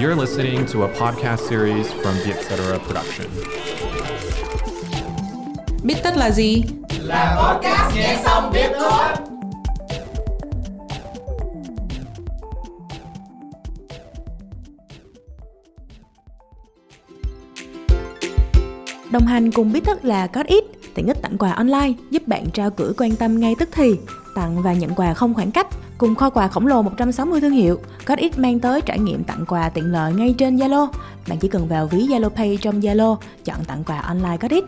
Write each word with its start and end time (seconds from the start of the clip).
You're 0.00 0.16
listening 0.16 0.66
to 0.66 0.84
a 0.84 0.88
podcast 0.88 1.48
series 1.48 1.92
from 1.92 2.14
the 2.24 2.32
Etc. 2.32 2.78
Production. 2.86 3.26
Biết 5.82 5.94
tất 6.02 6.16
là 6.16 6.30
gì? 6.30 6.62
Là 7.00 7.36
podcast 7.42 7.96
nghe 7.96 8.18
xong 8.24 8.52
biết 8.52 8.70
thôi. 8.78 9.04
Đồng 19.10 19.26
hành 19.26 19.52
cùng 19.52 19.72
biết 19.72 19.84
tất 19.84 20.04
là 20.04 20.26
có 20.26 20.42
ít 20.46 20.64
tiện 20.94 21.06
ích 21.06 21.22
tặng 21.22 21.38
quà 21.38 21.52
online 21.52 21.92
giúp 22.10 22.28
bạn 22.28 22.50
trao 22.50 22.70
gửi 22.76 22.92
quan 22.96 23.16
tâm 23.16 23.40
ngay 23.40 23.54
tức 23.58 23.68
thì, 23.72 23.96
tặng 24.34 24.62
và 24.62 24.72
nhận 24.72 24.94
quà 24.94 25.14
không 25.14 25.34
khoảng 25.34 25.50
cách. 25.50 25.66
Cùng 25.98 26.14
kho 26.14 26.30
quà 26.30 26.48
khổng 26.48 26.66
lồ 26.66 26.82
160 26.82 27.40
thương 27.40 27.52
hiệu, 27.52 27.78
có 28.04 28.14
ít 28.14 28.38
mang 28.38 28.60
tới 28.60 28.80
trải 28.80 28.98
nghiệm 28.98 29.24
tặng 29.24 29.44
quà 29.48 29.68
tiện 29.68 29.92
lợi 29.92 30.12
ngay 30.12 30.34
trên 30.38 30.56
Zalo. 30.56 30.88
Bạn 31.28 31.38
chỉ 31.38 31.48
cần 31.48 31.68
vào 31.68 31.86
ví 31.86 32.06
Zalo 32.06 32.28
Pay 32.28 32.58
trong 32.60 32.80
Zalo, 32.80 33.16
chọn 33.44 33.64
tặng 33.64 33.84
quà 33.84 34.00
online 34.00 34.36
có 34.36 34.48
ít. 34.50 34.64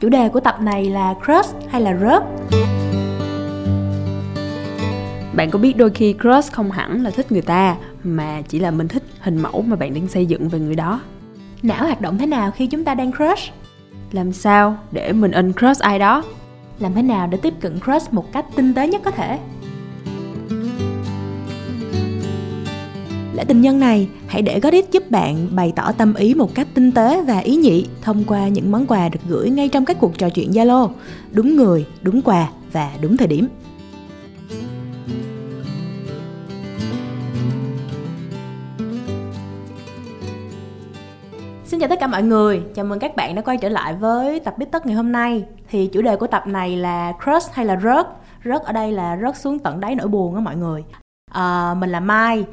Chủ 0.00 0.08
đề 0.08 0.28
của 0.28 0.40
tập 0.40 0.56
này 0.60 0.84
là 0.84 1.14
crush 1.24 1.56
hay 1.70 1.80
là 1.80 1.96
rớt? 2.00 2.22
Bạn 5.34 5.50
có 5.50 5.58
biết 5.58 5.76
đôi 5.76 5.90
khi 5.90 6.14
crush 6.20 6.52
không 6.52 6.70
hẳn 6.70 7.02
là 7.02 7.10
thích 7.10 7.32
người 7.32 7.42
ta 7.42 7.76
mà 8.04 8.42
chỉ 8.48 8.58
là 8.58 8.70
mình 8.70 8.88
thích 8.88 9.02
hình 9.20 9.42
mẫu 9.42 9.62
mà 9.62 9.76
bạn 9.76 9.94
đang 9.94 10.08
xây 10.08 10.26
dựng 10.26 10.48
về 10.48 10.58
người 10.58 10.76
đó? 10.76 11.00
Não 11.62 11.84
hoạt 11.84 12.00
động 12.00 12.18
thế 12.18 12.26
nào 12.26 12.50
khi 12.50 12.66
chúng 12.66 12.84
ta 12.84 12.94
đang 12.94 13.12
crush? 13.12 13.52
Làm 14.12 14.32
sao 14.32 14.78
để 14.92 15.12
mình 15.12 15.32
uncrush 15.32 15.80
ai 15.80 15.98
đó? 15.98 16.24
Làm 16.78 16.94
thế 16.94 17.02
nào 17.02 17.26
để 17.26 17.38
tiếp 17.42 17.54
cận 17.60 17.80
crush 17.84 18.12
một 18.12 18.32
cách 18.32 18.44
tinh 18.56 18.74
tế 18.74 18.88
nhất 18.88 19.02
có 19.04 19.10
thể? 19.10 19.38
Lễ 23.34 23.44
tình 23.44 23.60
nhân 23.60 23.80
này 23.80 24.08
hãy 24.26 24.42
để 24.42 24.60
Godit 24.60 24.90
giúp 24.90 25.10
bạn 25.10 25.48
bày 25.50 25.72
tỏ 25.76 25.92
tâm 25.92 26.14
ý 26.14 26.34
một 26.34 26.54
cách 26.54 26.68
tinh 26.74 26.92
tế 26.92 27.22
và 27.22 27.38
ý 27.38 27.56
nhị 27.56 27.86
thông 28.02 28.24
qua 28.24 28.48
những 28.48 28.72
món 28.72 28.86
quà 28.86 29.08
được 29.08 29.20
gửi 29.28 29.50
ngay 29.50 29.68
trong 29.68 29.84
các 29.84 29.96
cuộc 30.00 30.18
trò 30.18 30.30
chuyện 30.30 30.50
Zalo. 30.50 30.90
Đúng 31.32 31.56
người 31.56 31.86
đúng 32.02 32.22
quà 32.22 32.48
và 32.72 32.90
đúng 33.00 33.16
thời 33.16 33.28
điểm 33.28 33.48
Xin 41.80 41.88
chào 41.88 41.96
tất 41.96 42.00
cả 42.00 42.06
mọi 42.06 42.22
người, 42.22 42.62
chào 42.74 42.84
mừng 42.84 42.98
các 42.98 43.16
bạn 43.16 43.34
đã 43.34 43.42
quay 43.42 43.56
trở 43.56 43.68
lại 43.68 43.94
với 43.94 44.40
tập 44.40 44.58
Biết 44.58 44.66
Tất 44.70 44.86
ngày 44.86 44.96
hôm 44.96 45.12
nay. 45.12 45.44
Thì 45.68 45.86
chủ 45.86 46.02
đề 46.02 46.16
của 46.16 46.26
tập 46.26 46.46
này 46.46 46.76
là 46.76 47.12
crush 47.24 47.52
hay 47.52 47.66
là 47.66 47.80
rớt? 47.82 48.06
Rớt 48.44 48.62
ở 48.62 48.72
đây 48.72 48.92
là 48.92 49.18
rớt 49.22 49.36
xuống 49.36 49.58
tận 49.58 49.80
đáy 49.80 49.94
nỗi 49.94 50.08
buồn 50.08 50.34
á 50.34 50.40
mọi 50.40 50.56
người. 50.56 50.84
À, 51.32 51.74
Mình 51.74 51.90
là 51.90 52.00
Mai, 52.00 52.44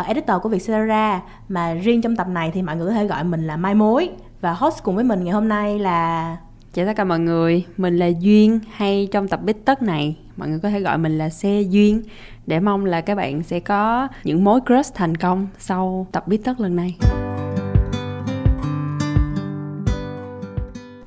uh, 0.00 0.06
editor 0.06 0.42
của 0.42 0.48
Vietcetera 0.48 1.20
Mà 1.48 1.74
riêng 1.74 2.02
trong 2.02 2.16
tập 2.16 2.28
này 2.28 2.50
thì 2.54 2.62
mọi 2.62 2.76
người 2.76 2.86
có 2.86 2.92
thể 2.92 3.06
gọi 3.06 3.24
mình 3.24 3.46
là 3.46 3.56
Mai 3.56 3.74
Mối. 3.74 4.10
Và 4.40 4.52
host 4.52 4.82
cùng 4.82 4.94
với 4.94 5.04
mình 5.04 5.24
ngày 5.24 5.32
hôm 5.32 5.48
nay 5.48 5.78
là 5.78 6.36
Chào 6.74 6.86
tất 6.86 6.92
cả 6.96 7.04
mọi 7.04 7.18
người, 7.18 7.64
mình 7.76 7.96
là 7.98 8.06
Duyên. 8.06 8.60
Hay 8.72 9.08
trong 9.12 9.28
tập 9.28 9.40
Biết 9.42 9.64
Tất 9.64 9.82
này 9.82 10.16
mọi 10.36 10.48
người 10.48 10.58
có 10.58 10.70
thể 10.70 10.80
gọi 10.80 10.98
mình 10.98 11.18
là 11.18 11.28
xe 11.28 11.60
Duyên. 11.68 12.02
Để 12.46 12.60
mong 12.60 12.84
là 12.84 13.00
các 13.00 13.14
bạn 13.14 13.42
sẽ 13.42 13.60
có 13.60 14.08
những 14.24 14.44
mối 14.44 14.60
crush 14.66 14.94
thành 14.94 15.16
công 15.16 15.46
sau 15.58 16.06
tập 16.12 16.28
Biết 16.28 16.44
Tất 16.44 16.60
lần 16.60 16.76
này. 16.76 16.96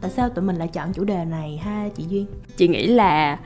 Tại 0.10 0.16
sao 0.16 0.30
tụi 0.30 0.46
mình 0.46 0.56
lại 0.56 0.68
chọn 0.68 0.94
chủ 0.94 1.04
đề 1.04 1.26
này 1.26 1.58
ha 1.64 1.90
chị 1.96 2.04
duyên? 2.10 2.26
Chị 2.58 2.68
nghĩ 2.68 2.88
là 2.88 3.38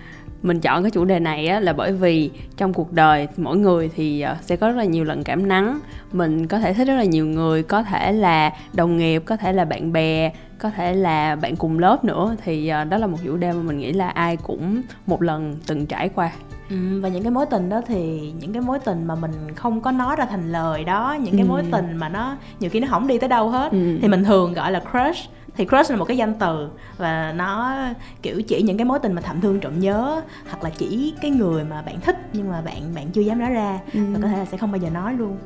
mình 0.41 0.59
chọn 0.59 0.83
cái 0.83 0.91
chủ 0.91 1.05
đề 1.05 1.19
này 1.19 1.47
á, 1.47 1.59
là 1.59 1.73
bởi 1.73 1.91
vì 1.91 2.31
trong 2.57 2.73
cuộc 2.73 2.91
đời 2.91 3.27
mỗi 3.37 3.57
người 3.57 3.89
thì 3.95 4.21
ờ, 4.21 4.35
sẽ 4.41 4.55
có 4.55 4.67
rất 4.67 4.77
là 4.77 4.83
nhiều 4.83 5.03
lần 5.03 5.23
cảm 5.23 5.47
nắng. 5.47 5.79
Mình 6.11 6.47
có 6.47 6.59
thể 6.59 6.73
thích 6.73 6.87
rất 6.87 6.95
là 6.95 7.03
nhiều 7.03 7.25
người 7.25 7.63
có 7.63 7.83
thể 7.83 8.11
là 8.11 8.51
đồng 8.73 8.97
nghiệp 8.97 9.23
có 9.25 9.37
thể 9.37 9.53
là 9.53 9.65
bạn 9.65 9.93
bè 9.93 10.31
có 10.59 10.69
thể 10.69 10.93
là 10.93 11.35
bạn 11.35 11.55
cùng 11.55 11.79
lớp 11.79 12.05
nữa. 12.05 12.35
Thì 12.43 12.67
ờ, 12.67 12.83
đó 12.83 12.97
là 12.97 13.07
một 13.07 13.17
chủ 13.23 13.37
đề 13.37 13.51
mà 13.51 13.61
mình 13.61 13.77
nghĩ 13.77 13.91
là 13.91 14.09
ai 14.09 14.37
cũng 14.37 14.81
một 15.07 15.21
lần 15.21 15.55
từng 15.67 15.85
trải 15.85 16.09
qua. 16.09 16.31
Ừ, 16.69 17.01
và 17.01 17.09
những 17.09 17.23
cái 17.23 17.31
mối 17.31 17.45
tình 17.45 17.69
đó 17.69 17.81
thì 17.87 18.33
những 18.39 18.53
cái 18.53 18.61
mối 18.61 18.79
tình 18.79 19.07
mà 19.07 19.15
mình 19.15 19.31
không 19.55 19.81
có 19.81 19.91
nói 19.91 20.15
ra 20.15 20.25
thành 20.25 20.51
lời 20.51 20.83
đó 20.83 21.17
những 21.21 21.33
cái 21.33 21.41
ừ. 21.41 21.47
mối 21.47 21.63
tình 21.71 21.97
mà 21.97 22.09
nó 22.09 22.35
nhiều 22.59 22.69
khi 22.69 22.79
nó 22.79 22.87
không 22.89 23.07
đi 23.07 23.17
tới 23.17 23.29
đâu 23.29 23.49
hết. 23.49 23.71
Ừ. 23.71 23.97
thì 24.01 24.07
mình 24.07 24.23
thường 24.23 24.53
gọi 24.53 24.71
là 24.71 24.79
crush 24.79 25.29
thì 25.55 25.65
crush 25.65 25.91
là 25.91 25.97
một 25.97 26.05
cái 26.05 26.17
danh 26.17 26.33
từ 26.33 26.69
và 26.97 27.33
nó 27.35 27.75
kiểu 28.21 28.41
chỉ 28.41 28.61
những 28.61 28.77
cái 28.77 28.85
mối 28.85 28.99
tình 28.99 29.13
mà 29.13 29.21
thầm 29.21 29.41
thương 29.41 29.59
trộm 29.59 29.79
nhớ 29.79 30.21
hoặc 30.49 30.63
là 30.63 30.69
chỉ 30.69 31.13
cái 31.21 31.31
người 31.31 31.63
mà 31.63 31.81
bạn 31.81 32.01
thích 32.01 32.17
nhưng 32.33 32.49
mà 32.49 32.61
bạn 32.61 32.95
bạn 32.95 33.07
chưa 33.13 33.21
dám 33.21 33.39
nói 33.39 33.49
ra 33.49 33.79
ừ. 33.93 33.99
và 34.13 34.19
có 34.21 34.27
thể 34.27 34.37
là 34.37 34.45
sẽ 34.45 34.57
không 34.57 34.71
bao 34.71 34.81
giờ 34.81 34.89
nói 34.89 35.13
luôn 35.13 35.37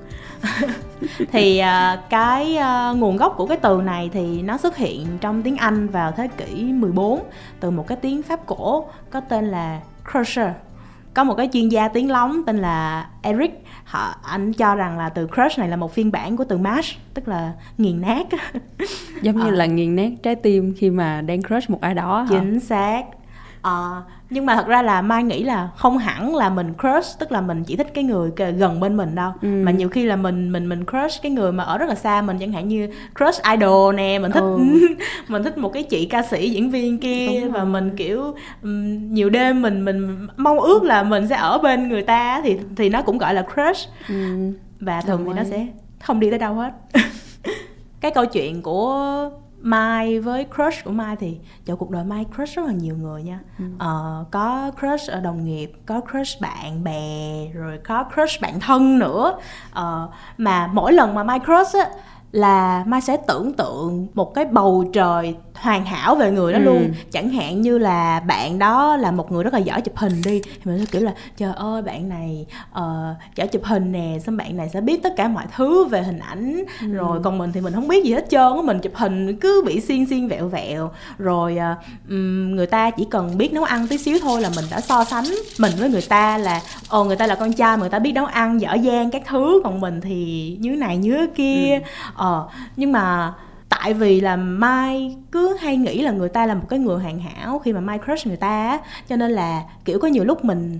thì 1.31 1.61
uh, 1.61 1.99
cái 2.09 2.57
uh, 2.57 2.97
nguồn 2.97 3.17
gốc 3.17 3.33
của 3.37 3.47
cái 3.47 3.57
từ 3.57 3.81
này 3.85 4.09
thì 4.13 4.41
nó 4.41 4.57
xuất 4.57 4.77
hiện 4.77 5.07
trong 5.21 5.43
tiếng 5.43 5.57
Anh 5.57 5.87
vào 5.87 6.11
thế 6.11 6.27
kỷ 6.27 6.63
14 6.63 7.23
từ 7.59 7.71
một 7.71 7.87
cái 7.87 7.97
tiếng 8.01 8.23
Pháp 8.23 8.45
cổ 8.45 8.89
có 9.09 9.19
tên 9.19 9.45
là 9.45 9.79
crusher 10.11 10.51
có 11.13 11.23
một 11.23 11.33
cái 11.33 11.49
chuyên 11.53 11.69
gia 11.69 11.87
tiếng 11.87 12.11
lóng 12.11 12.43
tên 12.45 12.57
là 12.57 13.07
Eric 13.21 13.63
họ 13.87 14.15
anh 14.23 14.53
cho 14.53 14.75
rằng 14.75 14.97
là 14.97 15.09
từ 15.09 15.27
crush 15.27 15.59
này 15.59 15.69
là 15.69 15.75
một 15.75 15.93
phiên 15.93 16.11
bản 16.11 16.37
của 16.37 16.43
từ 16.43 16.57
mash 16.57 16.97
tức 17.13 17.27
là 17.27 17.53
nghiền 17.77 18.01
nát 18.01 18.27
giống 19.21 19.37
như 19.37 19.47
à. 19.47 19.51
là 19.51 19.65
nghiền 19.65 19.95
nát 19.95 20.11
trái 20.23 20.35
tim 20.35 20.73
khi 20.77 20.89
mà 20.89 21.21
đang 21.21 21.41
crush 21.41 21.69
một 21.69 21.81
ai 21.81 21.93
đó 21.93 22.25
chính 22.29 22.53
hả? 22.53 22.59
xác 22.59 23.03
à, 23.67 24.01
nhưng 24.29 24.45
mà 24.45 24.55
thật 24.55 24.67
ra 24.67 24.81
là 24.81 25.01
mai 25.01 25.23
nghĩ 25.23 25.43
là 25.43 25.69
không 25.75 25.97
hẳn 25.97 26.35
là 26.35 26.49
mình 26.49 26.73
crush 26.73 27.19
tức 27.19 27.31
là 27.31 27.41
mình 27.41 27.63
chỉ 27.63 27.75
thích 27.75 27.91
cái 27.93 28.03
người 28.03 28.31
gần 28.57 28.79
bên 28.79 28.97
mình 28.97 29.15
đâu 29.15 29.31
ừ. 29.41 29.47
mà 29.47 29.71
nhiều 29.71 29.89
khi 29.89 30.05
là 30.05 30.15
mình 30.15 30.51
mình 30.51 30.69
mình 30.69 30.85
crush 30.85 31.21
cái 31.21 31.31
người 31.31 31.51
mà 31.51 31.63
ở 31.63 31.77
rất 31.77 31.89
là 31.89 31.95
xa 31.95 32.21
mình 32.21 32.37
chẳng 32.39 32.51
hạn 32.51 32.67
như 32.67 32.89
crush 33.19 33.43
idol 33.51 33.95
nè 33.95 34.19
mình 34.19 34.31
thích 34.31 34.39
ừ. 34.39 34.57
mình 35.27 35.43
thích 35.43 35.57
một 35.57 35.73
cái 35.73 35.83
chị 35.83 36.05
ca 36.05 36.21
sĩ 36.21 36.49
diễn 36.49 36.71
viên 36.71 36.97
kia 36.97 37.47
và 37.53 37.63
mình 37.63 37.95
kiểu 37.95 38.35
um, 38.63 39.13
nhiều 39.13 39.29
đêm 39.29 39.61
mình 39.61 39.85
mình 39.85 40.27
mong 40.37 40.59
ước 40.59 40.83
là 40.83 41.03
mình 41.03 41.27
sẽ 41.27 41.35
ở 41.35 41.57
bên 41.57 41.89
người 41.89 42.03
ta 42.03 42.41
thì 42.43 42.57
thì 42.75 42.89
nó 42.89 43.01
cũng 43.01 43.17
gọi 43.17 43.33
là 43.33 43.41
crush 43.41 43.89
ừ. 44.09 44.15
và 44.79 45.01
thường 45.01 45.25
Đồng 45.25 45.35
thì 45.35 45.41
nó 45.41 45.49
sẽ 45.49 45.67
không 46.03 46.19
đi 46.19 46.29
tới 46.29 46.39
đâu 46.39 46.53
hết 46.53 46.71
cái 48.01 48.11
câu 48.11 48.25
chuyện 48.25 48.61
của 48.61 49.29
Mai 49.61 50.19
với 50.19 50.45
crush 50.55 50.83
của 50.85 50.91
Mai 50.91 51.15
thì 51.15 51.37
trong 51.65 51.77
cuộc 51.77 51.89
đời 51.89 52.03
Mai 52.03 52.25
crush 52.35 52.55
rất 52.55 52.65
là 52.65 52.73
nhiều 52.73 52.95
người 52.97 53.23
nha 53.23 53.39
ừ. 53.59 53.65
ờ, 53.79 54.25
có 54.31 54.71
crush 54.79 55.09
ở 55.09 55.19
đồng 55.19 55.45
nghiệp 55.45 55.71
có 55.85 56.01
crush 56.11 56.41
bạn 56.41 56.83
bè 56.83 57.47
rồi 57.53 57.79
có 57.87 58.05
crush 58.13 58.41
bạn 58.41 58.59
thân 58.59 58.99
nữa 58.99 59.37
ờ, 59.71 60.09
mà 60.37 60.69
mỗi 60.73 60.93
lần 60.93 61.15
mà 61.15 61.23
Mai 61.23 61.39
crush 61.39 61.75
á 61.75 61.89
là 62.37 62.83
mai 62.87 63.01
sẽ 63.01 63.17
tưởng 63.17 63.53
tượng 63.53 64.07
một 64.13 64.33
cái 64.33 64.45
bầu 64.45 64.85
trời 64.93 65.35
hoàn 65.53 65.85
hảo 65.85 66.15
về 66.15 66.31
người 66.31 66.53
đó 66.53 66.59
ừ. 66.59 66.63
luôn 66.63 66.93
chẳng 67.11 67.29
hạn 67.29 67.61
như 67.61 67.77
là 67.77 68.19
bạn 68.19 68.59
đó 68.59 68.95
là 68.95 69.11
một 69.11 69.31
người 69.31 69.43
rất 69.43 69.53
là 69.53 69.59
giỏi 69.59 69.81
chụp 69.81 69.97
hình 69.97 70.21
đi 70.25 70.41
thì 70.41 70.61
mình 70.63 70.79
sẽ 70.79 70.85
kiểu 70.91 71.01
là 71.01 71.13
trời 71.37 71.53
ơi 71.55 71.81
bạn 71.81 72.09
này 72.09 72.45
uh, 72.71 73.17
giỏi 73.35 73.47
chụp 73.47 73.63
hình 73.63 73.91
nè 73.91 74.17
xong 74.25 74.37
bạn 74.37 74.57
này 74.57 74.69
sẽ 74.69 74.81
biết 74.81 75.03
tất 75.03 75.13
cả 75.17 75.27
mọi 75.27 75.45
thứ 75.55 75.85
về 75.85 76.03
hình 76.03 76.19
ảnh 76.19 76.63
ừ. 76.81 76.87
rồi 76.93 77.19
còn 77.23 77.37
mình 77.37 77.51
thì 77.53 77.61
mình 77.61 77.73
không 77.73 77.87
biết 77.87 78.05
gì 78.05 78.13
hết 78.13 78.25
trơn 78.29 78.53
á 78.55 78.61
mình 78.63 78.79
chụp 78.79 78.95
hình 78.95 79.39
cứ 79.39 79.63
bị 79.65 79.79
xiên 79.79 80.05
xiên 80.05 80.27
vẹo 80.27 80.47
vẹo 80.47 80.91
rồi 81.17 81.57
uh, 81.73 82.11
người 82.53 82.67
ta 82.67 82.89
chỉ 82.89 83.05
cần 83.11 83.37
biết 83.37 83.53
nấu 83.53 83.63
ăn 83.63 83.87
tí 83.87 83.97
xíu 83.97 84.17
thôi 84.21 84.41
là 84.41 84.49
mình 84.55 84.65
đã 84.71 84.81
so 84.81 85.03
sánh 85.03 85.25
mình 85.59 85.71
với 85.79 85.89
người 85.89 86.05
ta 86.09 86.37
là 86.37 86.61
ồ 86.89 87.03
người 87.03 87.15
ta 87.15 87.27
là 87.27 87.35
con 87.35 87.53
trai 87.53 87.77
người 87.77 87.89
ta 87.89 87.99
biết 87.99 88.11
nấu 88.11 88.25
ăn 88.25 88.61
giỏi 88.61 88.81
giang 88.85 89.11
các 89.11 89.21
thứ 89.27 89.61
còn 89.63 89.81
mình 89.81 90.01
thì 90.01 90.57
như 90.59 90.69
này 90.69 90.97
như 90.97 91.27
kia 91.35 91.79
ừ. 92.17 92.26
Ờ 92.27 92.47
nhưng 92.75 92.91
mà 92.91 93.33
tại 93.69 93.93
vì 93.93 94.21
là 94.21 94.35
mai 94.35 95.17
cứ 95.31 95.57
hay 95.59 95.77
nghĩ 95.77 96.01
là 96.01 96.11
người 96.11 96.29
ta 96.29 96.45
là 96.45 96.55
một 96.55 96.65
cái 96.69 96.79
người 96.79 96.99
hoàn 96.99 97.19
hảo 97.19 97.59
khi 97.59 97.73
mà 97.73 97.79
mai 97.79 97.99
crush 98.05 98.27
người 98.27 98.37
ta 98.37 98.79
cho 99.09 99.15
nên 99.15 99.31
là 99.31 99.63
kiểu 99.85 99.99
có 99.99 100.07
nhiều 100.07 100.23
lúc 100.23 100.45
mình 100.45 100.79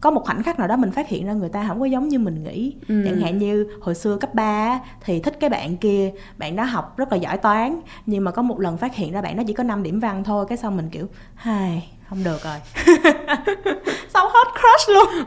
có 0.00 0.10
một 0.10 0.24
khoảnh 0.24 0.42
khắc 0.42 0.58
nào 0.58 0.68
đó 0.68 0.76
mình 0.76 0.90
phát 0.90 1.08
hiện 1.08 1.26
ra 1.26 1.32
người 1.32 1.48
ta 1.48 1.64
không 1.68 1.80
có 1.80 1.86
giống 1.86 2.08
như 2.08 2.18
mình 2.18 2.44
nghĩ. 2.44 2.74
Ừ. 2.88 3.02
chẳng 3.04 3.20
hạn 3.20 3.38
như 3.38 3.66
hồi 3.80 3.94
xưa 3.94 4.16
cấp 4.16 4.34
3 4.34 4.80
thì 5.04 5.20
thích 5.20 5.36
cái 5.40 5.50
bạn 5.50 5.76
kia 5.76 6.12
bạn 6.38 6.56
đó 6.56 6.64
học 6.64 6.96
rất 6.96 7.12
là 7.12 7.18
giỏi 7.18 7.36
toán 7.36 7.80
nhưng 8.06 8.24
mà 8.24 8.30
có 8.30 8.42
một 8.42 8.60
lần 8.60 8.76
phát 8.76 8.94
hiện 8.94 9.12
ra 9.12 9.22
bạn 9.22 9.36
đó 9.36 9.42
chỉ 9.46 9.52
có 9.52 9.62
5 9.62 9.82
điểm 9.82 10.00
văn 10.00 10.24
thôi 10.24 10.46
cái 10.48 10.58
xong 10.58 10.76
mình 10.76 10.88
kiểu 10.90 11.06
hai 11.34 11.90
không 12.10 12.24
được 12.24 12.38
rồi. 12.44 12.56
Xong 14.14 14.28
hết 14.32 14.48
crush 14.52 14.88
luôn. 14.88 15.24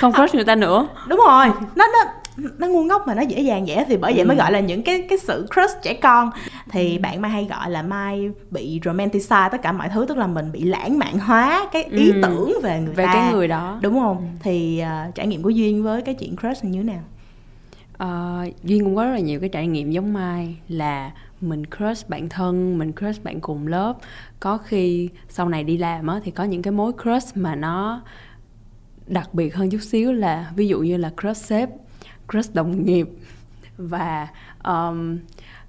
Không 0.00 0.12
crush 0.12 0.34
người 0.34 0.44
ta 0.44 0.54
nữa. 0.54 0.88
Đúng 1.08 1.20
rồi. 1.26 1.46
Nó 1.74 1.86
nó 1.86 2.04
nó 2.36 2.66
ngu 2.66 2.84
ngốc 2.84 3.02
mà 3.06 3.14
nó 3.14 3.22
dễ 3.22 3.40
dàng 3.40 3.66
dễ 3.66 3.84
thì 3.88 3.96
bởi 3.96 4.12
vậy 4.12 4.22
ừ. 4.22 4.28
mới 4.28 4.36
gọi 4.36 4.52
là 4.52 4.60
những 4.60 4.82
cái 4.82 5.02
cái 5.08 5.18
sự 5.18 5.46
crush 5.54 5.82
trẻ 5.82 5.94
con. 5.94 6.30
Thì 6.70 6.98
bạn 6.98 7.22
mai 7.22 7.30
hay 7.30 7.44
gọi 7.44 7.70
là 7.70 7.82
mai 7.82 8.30
bị 8.50 8.80
romanticize 8.84 9.50
tất 9.50 9.62
cả 9.62 9.72
mọi 9.72 9.88
thứ 9.88 10.06
tức 10.08 10.16
là 10.18 10.26
mình 10.26 10.52
bị 10.52 10.62
lãng 10.62 10.98
mạn 10.98 11.18
hóa 11.18 11.68
cái 11.72 11.84
ý 11.84 12.10
ừ. 12.10 12.20
tưởng 12.22 12.52
về 12.62 12.80
người 12.80 12.94
về 12.94 13.04
ta. 13.04 13.12
cái 13.12 13.32
người 13.32 13.48
đó. 13.48 13.78
Đúng 13.82 14.00
không? 14.00 14.16
Ừ. 14.16 14.24
thì 14.40 14.82
uh, 15.08 15.14
trải 15.14 15.26
nghiệm 15.26 15.42
của 15.42 15.50
duyên 15.50 15.82
với 15.82 16.02
cái 16.02 16.14
chuyện 16.14 16.36
crush 16.36 16.64
như 16.64 16.82
thế 16.82 16.84
nào? 16.84 17.02
Uh, 18.02 18.64
duyên 18.64 18.84
cũng 18.84 18.96
có 18.96 19.04
rất 19.04 19.10
là 19.10 19.18
nhiều 19.18 19.40
cái 19.40 19.48
trải 19.48 19.66
nghiệm 19.66 19.90
giống 19.90 20.12
mai 20.12 20.56
là 20.68 21.12
mình 21.40 21.62
crush 21.66 22.08
bạn 22.08 22.28
thân 22.28 22.78
mình 22.78 22.92
crush 22.92 23.24
bạn 23.24 23.40
cùng 23.40 23.66
lớp. 23.66 23.94
Có 24.40 24.58
khi 24.58 25.08
sau 25.28 25.48
này 25.48 25.64
đi 25.64 25.76
làm 25.76 26.06
á 26.06 26.20
thì 26.24 26.30
có 26.30 26.44
những 26.44 26.62
cái 26.62 26.72
mối 26.72 26.92
crush 27.02 27.36
mà 27.36 27.54
nó 27.54 28.02
đặc 29.06 29.34
biệt 29.34 29.54
hơn 29.54 29.70
chút 29.70 29.82
xíu 29.82 30.12
là 30.12 30.52
ví 30.56 30.68
dụ 30.68 30.80
như 30.80 30.96
là 30.96 31.10
crush 31.20 31.44
sếp 31.44 31.68
crush 32.32 32.54
đồng 32.54 32.84
nghiệp. 32.86 33.08
Và 33.78 34.28
um, 34.64 35.18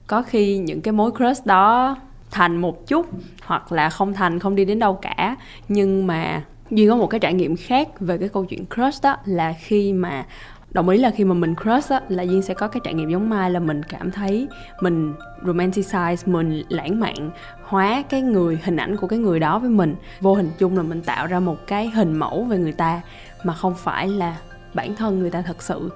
có 0.08 0.22
khi 0.22 0.58
những 0.58 0.82
cái 0.82 0.92
mối 0.92 1.12
crush 1.12 1.46
đó 1.46 1.96
thành 2.32 2.58
một 2.58 2.88
chút 2.88 3.08
hoặc 3.44 3.72
là 3.72 3.90
không 3.90 4.14
thành 4.14 4.40
không 4.40 4.56
đi 4.56 4.66
đến 4.66 4.80
đâu 4.80 4.94
cả. 4.94 5.36
Nhưng 5.68 6.08
mà 6.08 6.44
duy 6.72 6.88
có 6.88 6.96
một 6.96 7.08
cái 7.08 7.20
trải 7.20 7.34
nghiệm 7.34 7.56
khác 7.56 8.00
về 8.00 8.18
cái 8.18 8.30
câu 8.30 8.46
chuyện 8.46 8.66
crush 8.76 9.04
đó 9.04 9.18
là 9.26 9.54
khi 9.60 9.94
mà 9.94 10.26
đồng 10.72 10.90
ý 10.90 10.98
là 10.98 11.12
khi 11.12 11.24
mà 11.24 11.34
mình 11.34 11.56
crush 11.56 11.90
á 11.90 12.02
là 12.10 12.24
duyên 12.24 12.42
sẽ 12.42 12.54
có 12.54 12.68
cái 12.68 12.82
trải 12.84 12.94
nghiệm 12.94 13.10
giống 13.10 13.30
mai 13.30 13.52
là 13.52 13.60
mình 13.60 13.84
cảm 13.84 14.12
thấy 14.12 14.48
mình 14.82 15.14
romanticize 15.44 16.32
mình 16.32 16.64
lãng 16.70 17.00
mạn 17.00 17.30
hóa 17.64 18.04
cái 18.10 18.22
người 18.22 18.60
hình 18.64 18.78
ảnh 18.78 18.98
của 18.98 19.08
cái 19.08 19.20
người 19.20 19.40
đó 19.40 19.60
với 19.60 19.70
mình. 19.70 19.96
Vô 20.22 20.36
hình 20.36 20.50
chung 20.58 20.78
là 20.78 20.84
mình 20.84 21.02
tạo 21.02 21.28
ra 21.28 21.40
một 21.40 21.68
cái 21.68 21.90
hình 21.90 22.18
mẫu 22.18 22.44
về 22.44 22.58
người 22.58 22.72
ta 22.72 23.02
mà 23.44 23.54
không 23.54 23.76
phải 23.76 24.08
là 24.08 24.38
bản 24.74 24.96
thân 24.96 25.20
người 25.20 25.30
ta 25.32 25.42
thật 25.42 25.64
sự 25.64 25.90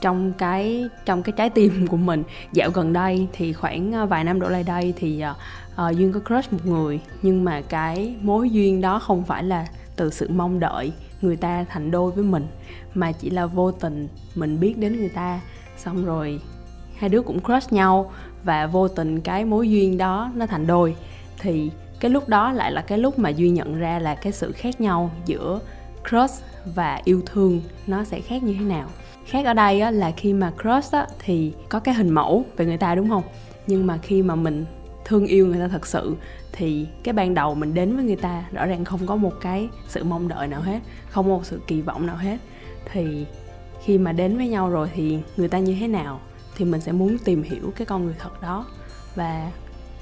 trong 0.00 0.32
cái 0.32 0.88
trong 1.04 1.22
cái 1.22 1.32
trái 1.36 1.50
tim 1.50 1.86
của 1.86 1.96
mình. 1.96 2.22
Dạo 2.52 2.70
gần 2.70 2.92
đây 2.92 3.28
thì 3.32 3.52
khoảng 3.52 3.92
ờ, 3.92 4.06
vài 4.06 4.24
năm 4.24 4.40
đổ 4.40 4.48
lại 4.48 4.62
đây 4.62 4.94
thì 4.96 5.24
uh, 5.72 5.96
duyên 5.96 6.12
có 6.12 6.20
crush 6.20 6.52
một 6.52 6.66
người 6.66 7.00
nhưng 7.22 7.44
mà 7.44 7.60
cái 7.60 8.16
mối 8.20 8.50
duyên 8.50 8.80
đó 8.80 8.98
không 8.98 9.24
phải 9.24 9.42
là 9.42 9.66
từ 9.96 10.10
sự 10.10 10.28
mong 10.28 10.60
đợi 10.60 10.92
người 11.20 11.36
ta 11.36 11.64
thành 11.68 11.90
đôi 11.90 12.10
với 12.12 12.24
mình 12.24 12.46
mà 12.94 13.12
chỉ 13.12 13.30
là 13.30 13.46
vô 13.46 13.72
tình 13.72 14.08
mình 14.34 14.60
biết 14.60 14.78
đến 14.78 14.96
người 14.96 15.08
ta. 15.08 15.40
Xong 15.76 16.04
rồi 16.04 16.40
hai 16.96 17.08
đứa 17.08 17.22
cũng 17.22 17.40
crush 17.40 17.72
nhau 17.72 18.12
và 18.44 18.66
vô 18.66 18.88
tình 18.88 19.20
cái 19.20 19.44
mối 19.44 19.70
duyên 19.70 19.98
đó 19.98 20.32
nó 20.34 20.46
thành 20.46 20.66
đôi. 20.66 20.96
Thì 21.38 21.70
cái 22.00 22.10
lúc 22.10 22.28
đó 22.28 22.52
lại 22.52 22.72
là 22.72 22.82
cái 22.82 22.98
lúc 22.98 23.18
mà 23.18 23.28
duy 23.28 23.50
nhận 23.50 23.78
ra 23.78 23.98
là 23.98 24.14
cái 24.14 24.32
sự 24.32 24.52
khác 24.52 24.80
nhau 24.80 25.10
giữa 25.26 25.60
crush 26.08 26.44
và 26.74 27.00
yêu 27.04 27.22
thương 27.26 27.62
nó 27.86 28.04
sẽ 28.04 28.20
khác 28.20 28.42
như 28.42 28.54
thế 28.58 28.64
nào 28.64 28.88
khác 29.28 29.46
ở 29.46 29.54
đây 29.54 29.80
á, 29.80 29.90
là 29.90 30.10
khi 30.10 30.32
mà 30.32 30.52
crush 30.62 30.92
á, 30.92 31.06
thì 31.18 31.52
có 31.68 31.80
cái 31.80 31.94
hình 31.94 32.10
mẫu 32.10 32.44
về 32.56 32.66
người 32.66 32.76
ta 32.76 32.94
đúng 32.94 33.08
không? 33.08 33.22
Nhưng 33.66 33.86
mà 33.86 33.98
khi 34.02 34.22
mà 34.22 34.34
mình 34.34 34.64
thương 35.04 35.26
yêu 35.26 35.46
người 35.46 35.58
ta 35.58 35.68
thật 35.68 35.86
sự 35.86 36.16
thì 36.52 36.86
cái 37.02 37.12
ban 37.12 37.34
đầu 37.34 37.54
mình 37.54 37.74
đến 37.74 37.96
với 37.96 38.04
người 38.04 38.16
ta 38.16 38.44
rõ 38.52 38.66
ràng 38.66 38.84
không 38.84 39.06
có 39.06 39.16
một 39.16 39.32
cái 39.40 39.68
sự 39.88 40.04
mong 40.04 40.28
đợi 40.28 40.46
nào 40.46 40.60
hết 40.60 40.80
không 41.10 41.24
có 41.24 41.30
một 41.30 41.46
sự 41.46 41.60
kỳ 41.66 41.80
vọng 41.80 42.06
nào 42.06 42.16
hết. 42.16 42.38
Thì 42.92 43.26
khi 43.84 43.98
mà 43.98 44.12
đến 44.12 44.36
với 44.36 44.48
nhau 44.48 44.70
rồi 44.70 44.90
thì 44.94 45.18
người 45.36 45.48
ta 45.48 45.58
như 45.58 45.76
thế 45.80 45.88
nào 45.88 46.20
thì 46.56 46.64
mình 46.64 46.80
sẽ 46.80 46.92
muốn 46.92 47.18
tìm 47.24 47.42
hiểu 47.42 47.72
cái 47.76 47.86
con 47.86 48.04
người 48.04 48.14
thật 48.18 48.42
đó. 48.42 48.66
Và 49.14 49.50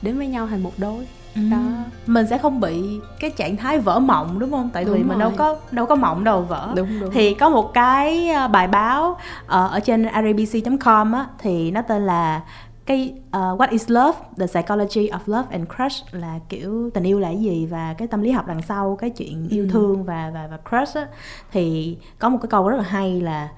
đến 0.03 0.19
với 0.19 0.27
nhau 0.27 0.47
thành 0.47 0.63
một 0.63 0.73
đôi 0.79 1.07
ừ. 1.35 1.41
đó 1.51 1.59
mình 2.07 2.27
sẽ 2.27 2.39
không 2.39 2.61
bị 2.61 3.01
cái 3.21 3.31
trạng 3.31 3.57
thái 3.57 3.79
vỡ 3.79 3.99
mộng 3.99 4.39
đúng 4.39 4.51
không 4.51 4.71
tại 4.73 4.85
đúng 4.85 4.95
vì 4.95 5.01
rồi. 5.01 5.09
mình 5.09 5.19
đâu 5.19 5.33
có 5.37 5.57
đâu 5.71 5.87
có 5.87 5.95
mộng 5.95 6.25
đâu 6.25 6.43
vỡ 6.43 6.73
đúng, 6.77 7.01
đúng. 7.01 7.11
thì 7.13 7.35
có 7.35 7.49
một 7.49 7.75
cái 7.75 8.29
ờ, 8.29 8.49
bài 8.49 8.69
báo 8.69 9.11
uh, 9.11 9.49
ở 9.49 9.81
trên 9.81 10.07
arabc.com 10.07 11.13
á 11.13 11.27
thì 11.39 11.71
nó 11.71 11.83
tên 11.83 12.07
là 12.07 12.41
cái 12.87 13.15
uh, 13.29 13.33
what 13.33 13.69
is 13.71 13.91
love 13.91 14.19
the 14.39 14.47
psychology 14.47 15.09
of 15.09 15.19
love 15.27 15.49
and 15.51 15.69
crush 15.77 16.15
là 16.15 16.39
kiểu 16.49 16.91
tình 16.95 17.03
yêu 17.03 17.21
là 17.21 17.29
cái 17.29 17.43
gì 17.43 17.67
và 17.67 17.95
cái 17.99 18.09
tâm 18.09 18.23
lý 18.23 18.31
học 18.31 18.47
đằng 18.47 18.63
sau 18.63 18.97
cái 19.01 19.11
chuyện 19.11 19.49
yêu 19.51 19.65
ừ. 19.65 19.69
thương 19.73 20.05
và 20.05 20.31
và 20.35 20.49
và 20.51 20.59
crush 20.71 20.97
á 20.97 21.07
thì 21.53 21.97
có 22.19 22.29
một 22.29 22.39
cái 22.43 22.49
câu 22.49 22.69
rất 22.69 22.77
là 22.77 22.85
hay 22.89 23.21
là 23.21 23.49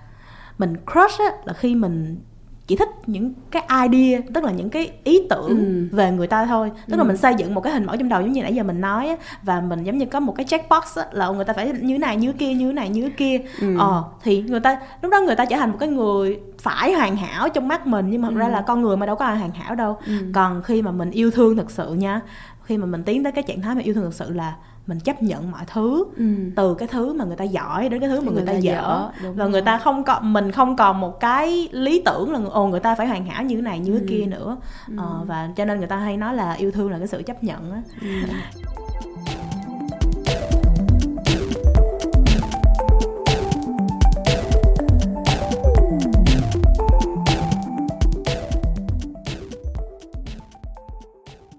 mình 0.59 0.77
crush 0.93 1.19
á 1.19 1.27
là 1.45 1.53
khi 1.53 1.75
mình 1.75 2.21
chỉ 2.69 2.77
thích 2.77 2.89
những 3.07 3.33
cái 3.51 3.63
idea 3.89 4.21
tức 4.35 4.45
là 4.45 4.53
những 4.53 4.71
cái 4.71 4.93
ý 5.05 5.21
tưởng 5.31 5.49
ừ. 5.49 5.97
về 5.97 6.11
người 6.11 6.27
ta 6.27 6.47
thôi 6.47 6.71
tức 6.87 6.97
ừ. 6.97 6.99
là 6.99 7.05
mình 7.05 7.17
xây 7.17 7.35
dựng 7.39 7.55
một 7.55 7.61
cái 7.61 7.73
hình 7.73 7.85
mẫu 7.85 7.97
trong 7.97 8.09
đầu 8.09 8.21
giống 8.21 8.33
như 8.33 8.43
nãy 8.43 8.55
giờ 8.55 8.63
mình 8.63 8.81
nói 8.81 9.17
và 9.43 9.61
mình 9.61 9.85
giống 9.85 9.99
như 9.99 10.07
có 10.07 10.21
một 10.21 10.35
cái 10.37 10.47
checkbox 10.47 10.99
là 11.13 11.29
người 11.29 11.45
ta 11.45 11.53
phải 11.53 11.73
như 11.81 11.99
này 11.99 12.17
như 12.17 12.33
kia 12.33 12.55
như 12.55 12.73
này 12.73 12.89
như 12.89 13.11
kia 13.17 13.41
ừ. 13.61 13.77
ờ 13.79 14.05
thì 14.23 14.43
người 14.43 14.61
ta 14.61 14.79
lúc 15.03 15.13
đó 15.13 15.21
người 15.21 15.37
ta 15.37 15.45
trở 15.45 15.57
thành 15.57 15.71
một 15.71 15.77
cái 15.81 15.89
người 15.89 16.41
phải 16.59 16.93
hoàn 16.93 17.17
hảo 17.17 17.49
trong 17.49 17.69
mắt 17.69 17.87
mình 17.87 18.11
nhưng 18.11 18.23
mà 18.23 18.29
thật 18.29 18.35
ừ. 18.35 18.39
ra 18.39 18.49
là 18.49 18.61
con 18.61 18.83
người 18.83 18.97
mà 18.97 19.07
đâu 19.07 19.17
có 19.17 19.25
ai 19.25 19.39
hoàn 19.39 19.51
hảo 19.51 19.75
đâu 19.75 19.97
ừ. 20.07 20.13
còn 20.35 20.63
khi 20.63 20.83
mà 20.83 20.91
mình 20.91 21.11
yêu 21.11 21.31
thương 21.31 21.57
thật 21.57 21.71
sự 21.71 21.95
nha 21.95 22.21
khi 22.69 22.79
mà 22.79 22.87
mình 22.87 23.03
tiến 23.03 23.25
tới 23.25 23.33
cái 23.33 23.45
trạng 23.47 23.63
thái 23.63 23.75
mà 23.75 23.81
yêu 23.83 23.95
thương 23.95 24.05
thật 24.05 24.15
sự 24.15 24.31
là 24.31 24.57
mình 24.87 25.01
chấp 25.01 25.23
nhận 25.23 25.51
mọi 25.51 25.65
thứ 25.67 26.05
ừ. 26.17 26.25
từ 26.57 26.75
cái 26.75 26.89
thứ 26.89 27.13
mà 27.13 27.25
người 27.25 27.37
ta 27.37 27.45
giỏi 27.45 27.89
đến 27.89 28.01
cái 28.01 28.09
thứ 28.09 28.21
mà 28.21 28.25
người, 28.25 28.35
người 28.35 28.47
ta, 28.47 28.53
ta 28.53 28.59
dở 28.59 29.11
và 29.23 29.31
rồi. 29.37 29.51
người 29.51 29.63
ta 29.63 29.79
không 29.79 30.05
còn 30.05 30.33
mình 30.33 30.53
không 30.53 30.77
còn 30.77 31.01
một 31.01 31.21
cái 31.21 31.69
lý 31.73 32.03
tưởng 32.05 32.33
là 32.33 32.41
ồ 32.51 32.67
người 32.67 32.81
ta 32.81 32.95
phải 32.95 33.07
hoàn 33.07 33.27
hảo 33.27 33.43
như 33.43 33.57
thế 33.57 33.63
này 33.63 33.79
như 33.79 33.93
ừ. 33.93 33.99
thế 33.99 34.07
kia 34.09 34.27
nữa 34.27 34.57
ừ. 34.89 34.95
ờ, 34.99 35.25
và 35.27 35.51
cho 35.57 35.65
nên 35.65 35.79
người 35.79 35.87
ta 35.87 35.97
hay 35.97 36.17
nói 36.17 36.35
là 36.35 36.53
yêu 36.53 36.71
thương 36.71 36.91
là 36.91 36.99
cái 36.99 37.07
sự 37.07 37.23
chấp 37.27 37.45
nhận 37.45 37.73
á 37.73 37.83
ừ. 38.01 38.09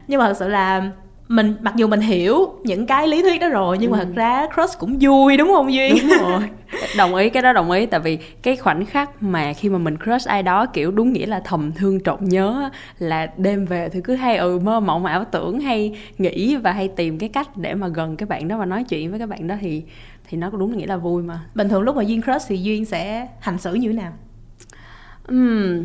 Nhưng 0.10 0.20
mà 0.20 0.28
thật 0.28 0.38
sự 0.38 0.48
là 0.48 0.92
mình 1.28 1.56
mặc 1.62 1.76
dù 1.76 1.88
mình 1.88 2.02
hiểu 2.02 2.56
những 2.64 2.86
cái 2.86 3.08
lý 3.08 3.22
thuyết 3.22 3.42
đó 3.42 3.50
rồi 3.50 3.78
nhưng 3.78 3.92
ừ. 3.92 3.96
mà 3.96 4.04
thật 4.04 4.10
ra 4.16 4.48
crush 4.56 4.80
cũng 4.80 4.98
vui 5.02 5.38
đúng 5.38 5.48
không 5.48 5.74
duy? 5.74 5.90
Đúng 5.90 6.10
rồi. 6.22 6.42
Đồng 6.98 7.16
ý 7.16 7.30
cái 7.30 7.44
đó 7.44 7.54
đồng 7.54 7.72
ý 7.72 7.86
tại 7.86 8.00
vì 8.00 8.18
cái 8.42 8.56
khoảnh 8.56 8.86
khắc 8.86 9.24
mà 9.24 9.54
khi 9.54 9.70
mà 9.70 9.78
mình 9.78 9.98
crush 9.98 10.28
ai 10.28 10.44
đó 10.44 10.66
kiểu 10.66 10.92
đúng 10.92 11.14
nghĩa 11.14 11.26
là 11.26 11.42
thầm 11.46 11.72
thương 11.72 12.04
trộn 12.04 12.18
nhớ 12.22 12.70
là 13.00 13.28
đêm 13.38 13.66
về 13.66 13.90
thì 13.90 14.02
cứ 14.04 14.16
hay 14.16 14.38
ừ 14.38 14.60
mơ 14.64 14.80
mộng 14.80 15.06
ảo 15.06 15.26
tưởng 15.32 15.60
hay 15.60 15.98
nghĩ 16.18 16.56
và 16.56 16.72
hay 16.72 16.88
tìm 16.88 17.18
cái 17.18 17.30
cách 17.30 17.58
để 17.58 17.74
mà 17.74 17.88
gần 17.88 18.16
cái 18.16 18.28
bạn 18.28 18.48
đó 18.48 18.58
và 18.58 18.66
nói 18.66 18.84
chuyện 18.84 19.10
với 19.10 19.20
cái 19.20 19.28
bạn 19.28 19.48
đó 19.48 19.56
thì 19.62 19.84
thì 20.30 20.38
nó 20.38 20.50
cũng 20.50 20.60
đúng 20.60 20.78
nghĩa 20.78 20.88
là 20.88 20.98
vui 20.98 21.24
mà. 21.24 21.40
Bình 21.56 21.70
thường 21.70 21.82
lúc 21.82 21.96
mà 21.96 22.04
duyên 22.04 22.22
crush 22.22 22.48
thì 22.48 22.58
duyên 22.58 22.86
sẽ 22.86 23.28
hành 23.40 23.58
xử 23.58 23.74
như 23.74 23.88
thế 23.88 23.94
nào? 23.94 24.12
Uhm, 25.32 25.84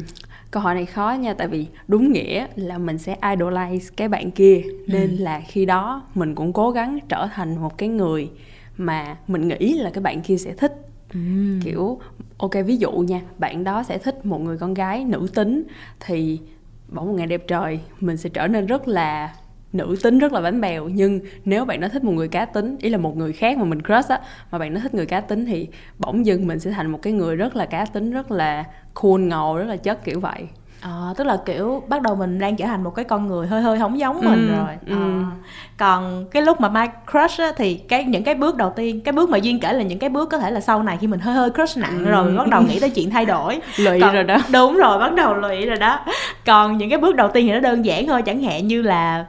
câu 0.54 0.62
hỏi 0.62 0.74
này 0.74 0.86
khó 0.86 1.12
nha 1.20 1.34
tại 1.34 1.48
vì 1.48 1.66
đúng 1.88 2.12
nghĩa 2.12 2.46
là 2.56 2.78
mình 2.78 2.98
sẽ 2.98 3.16
idolize 3.20 3.90
cái 3.96 4.08
bạn 4.08 4.30
kia 4.30 4.62
nên 4.86 5.16
ừ. 5.16 5.22
là 5.22 5.42
khi 5.46 5.66
đó 5.66 6.02
mình 6.14 6.34
cũng 6.34 6.52
cố 6.52 6.70
gắng 6.70 6.98
trở 7.08 7.28
thành 7.34 7.56
một 7.56 7.78
cái 7.78 7.88
người 7.88 8.30
mà 8.76 9.16
mình 9.26 9.48
nghĩ 9.48 9.74
là 9.74 9.90
cái 9.90 10.02
bạn 10.02 10.22
kia 10.22 10.36
sẽ 10.36 10.52
thích 10.52 10.72
ừ. 11.14 11.20
kiểu 11.64 12.00
ok 12.38 12.52
ví 12.66 12.76
dụ 12.76 12.90
nha 12.90 13.20
bạn 13.38 13.64
đó 13.64 13.82
sẽ 13.82 13.98
thích 13.98 14.26
một 14.26 14.40
người 14.40 14.58
con 14.58 14.74
gái 14.74 15.04
nữ 15.04 15.28
tính 15.34 15.62
thì 16.00 16.40
bỗng 16.88 17.06
một 17.06 17.14
ngày 17.14 17.26
đẹp 17.26 17.44
trời 17.48 17.80
mình 18.00 18.16
sẽ 18.16 18.28
trở 18.28 18.48
nên 18.48 18.66
rất 18.66 18.88
là 18.88 19.34
nữ 19.74 19.96
tính 20.02 20.18
rất 20.18 20.32
là 20.32 20.40
bánh 20.40 20.60
bèo 20.60 20.88
nhưng 20.88 21.20
nếu 21.44 21.64
bạn 21.64 21.80
nó 21.80 21.88
thích 21.88 22.04
một 22.04 22.12
người 22.12 22.28
cá 22.28 22.44
tính 22.44 22.76
ý 22.80 22.90
là 22.90 22.98
một 22.98 23.16
người 23.16 23.32
khác 23.32 23.58
mà 23.58 23.64
mình 23.64 23.82
crush 23.82 24.08
á 24.08 24.20
mà 24.50 24.58
bạn 24.58 24.74
nó 24.74 24.80
thích 24.80 24.94
người 24.94 25.06
cá 25.06 25.20
tính 25.20 25.46
thì 25.46 25.68
bỗng 25.98 26.26
dưng 26.26 26.46
mình 26.46 26.60
sẽ 26.60 26.70
thành 26.70 26.90
một 26.90 26.98
cái 27.02 27.12
người 27.12 27.36
rất 27.36 27.56
là 27.56 27.66
cá 27.66 27.84
tính 27.84 28.12
rất 28.12 28.30
là 28.30 28.64
cool 28.94 29.20
ngầu 29.20 29.56
rất 29.56 29.64
là 29.64 29.76
chất 29.76 30.04
kiểu 30.04 30.20
vậy. 30.20 30.48
À, 30.84 31.14
tức 31.16 31.24
là 31.24 31.38
kiểu 31.46 31.82
bắt 31.88 32.02
đầu 32.02 32.14
mình 32.14 32.38
đang 32.38 32.56
trở 32.56 32.66
thành 32.66 32.84
một 32.84 32.94
cái 32.94 33.04
con 33.04 33.26
người 33.26 33.46
hơi 33.46 33.62
hơi 33.62 33.78
không 33.78 33.98
giống 33.98 34.20
ừ, 34.20 34.28
mình 34.28 34.48
rồi. 34.56 34.74
ừ. 34.86 34.94
à, 34.94 35.30
còn 35.76 36.24
cái 36.30 36.42
lúc 36.42 36.60
mà 36.60 36.68
my 36.68 36.80
crush 37.10 37.40
á, 37.40 37.52
thì 37.56 37.74
cái 37.74 38.04
những 38.04 38.24
cái 38.24 38.34
bước 38.34 38.56
đầu 38.56 38.72
tiên 38.76 39.00
cái 39.00 39.12
bước 39.12 39.30
mà 39.30 39.38
duyên 39.38 39.60
kể 39.60 39.72
là 39.72 39.82
những 39.82 39.98
cái 39.98 40.10
bước 40.10 40.30
có 40.30 40.38
thể 40.38 40.50
là 40.50 40.60
sau 40.60 40.82
này 40.82 40.98
khi 41.00 41.06
mình 41.06 41.20
hơi 41.20 41.34
hơi 41.34 41.50
crush 41.50 41.78
nặng 41.78 42.04
ừ. 42.04 42.10
rồi 42.10 42.24
mình 42.24 42.36
bắt 42.36 42.48
đầu 42.48 42.62
nghĩ 42.62 42.80
tới 42.80 42.90
chuyện 42.90 43.10
thay 43.10 43.24
đổi. 43.24 43.60
Lụy 43.78 44.00
còn, 44.00 44.14
rồi 44.14 44.24
đó. 44.24 44.36
đúng 44.52 44.76
rồi 44.76 44.98
bắt 44.98 45.14
đầu 45.14 45.34
lụy 45.34 45.66
rồi 45.66 45.76
đó. 45.76 46.00
Còn 46.46 46.78
những 46.78 46.90
cái 46.90 46.98
bước 46.98 47.16
đầu 47.16 47.28
tiên 47.28 47.46
thì 47.46 47.52
nó 47.52 47.60
đơn 47.60 47.84
giản 47.84 48.06
thôi 48.06 48.22
chẳng 48.22 48.42
hạn 48.42 48.66
như 48.66 48.82
là 48.82 49.24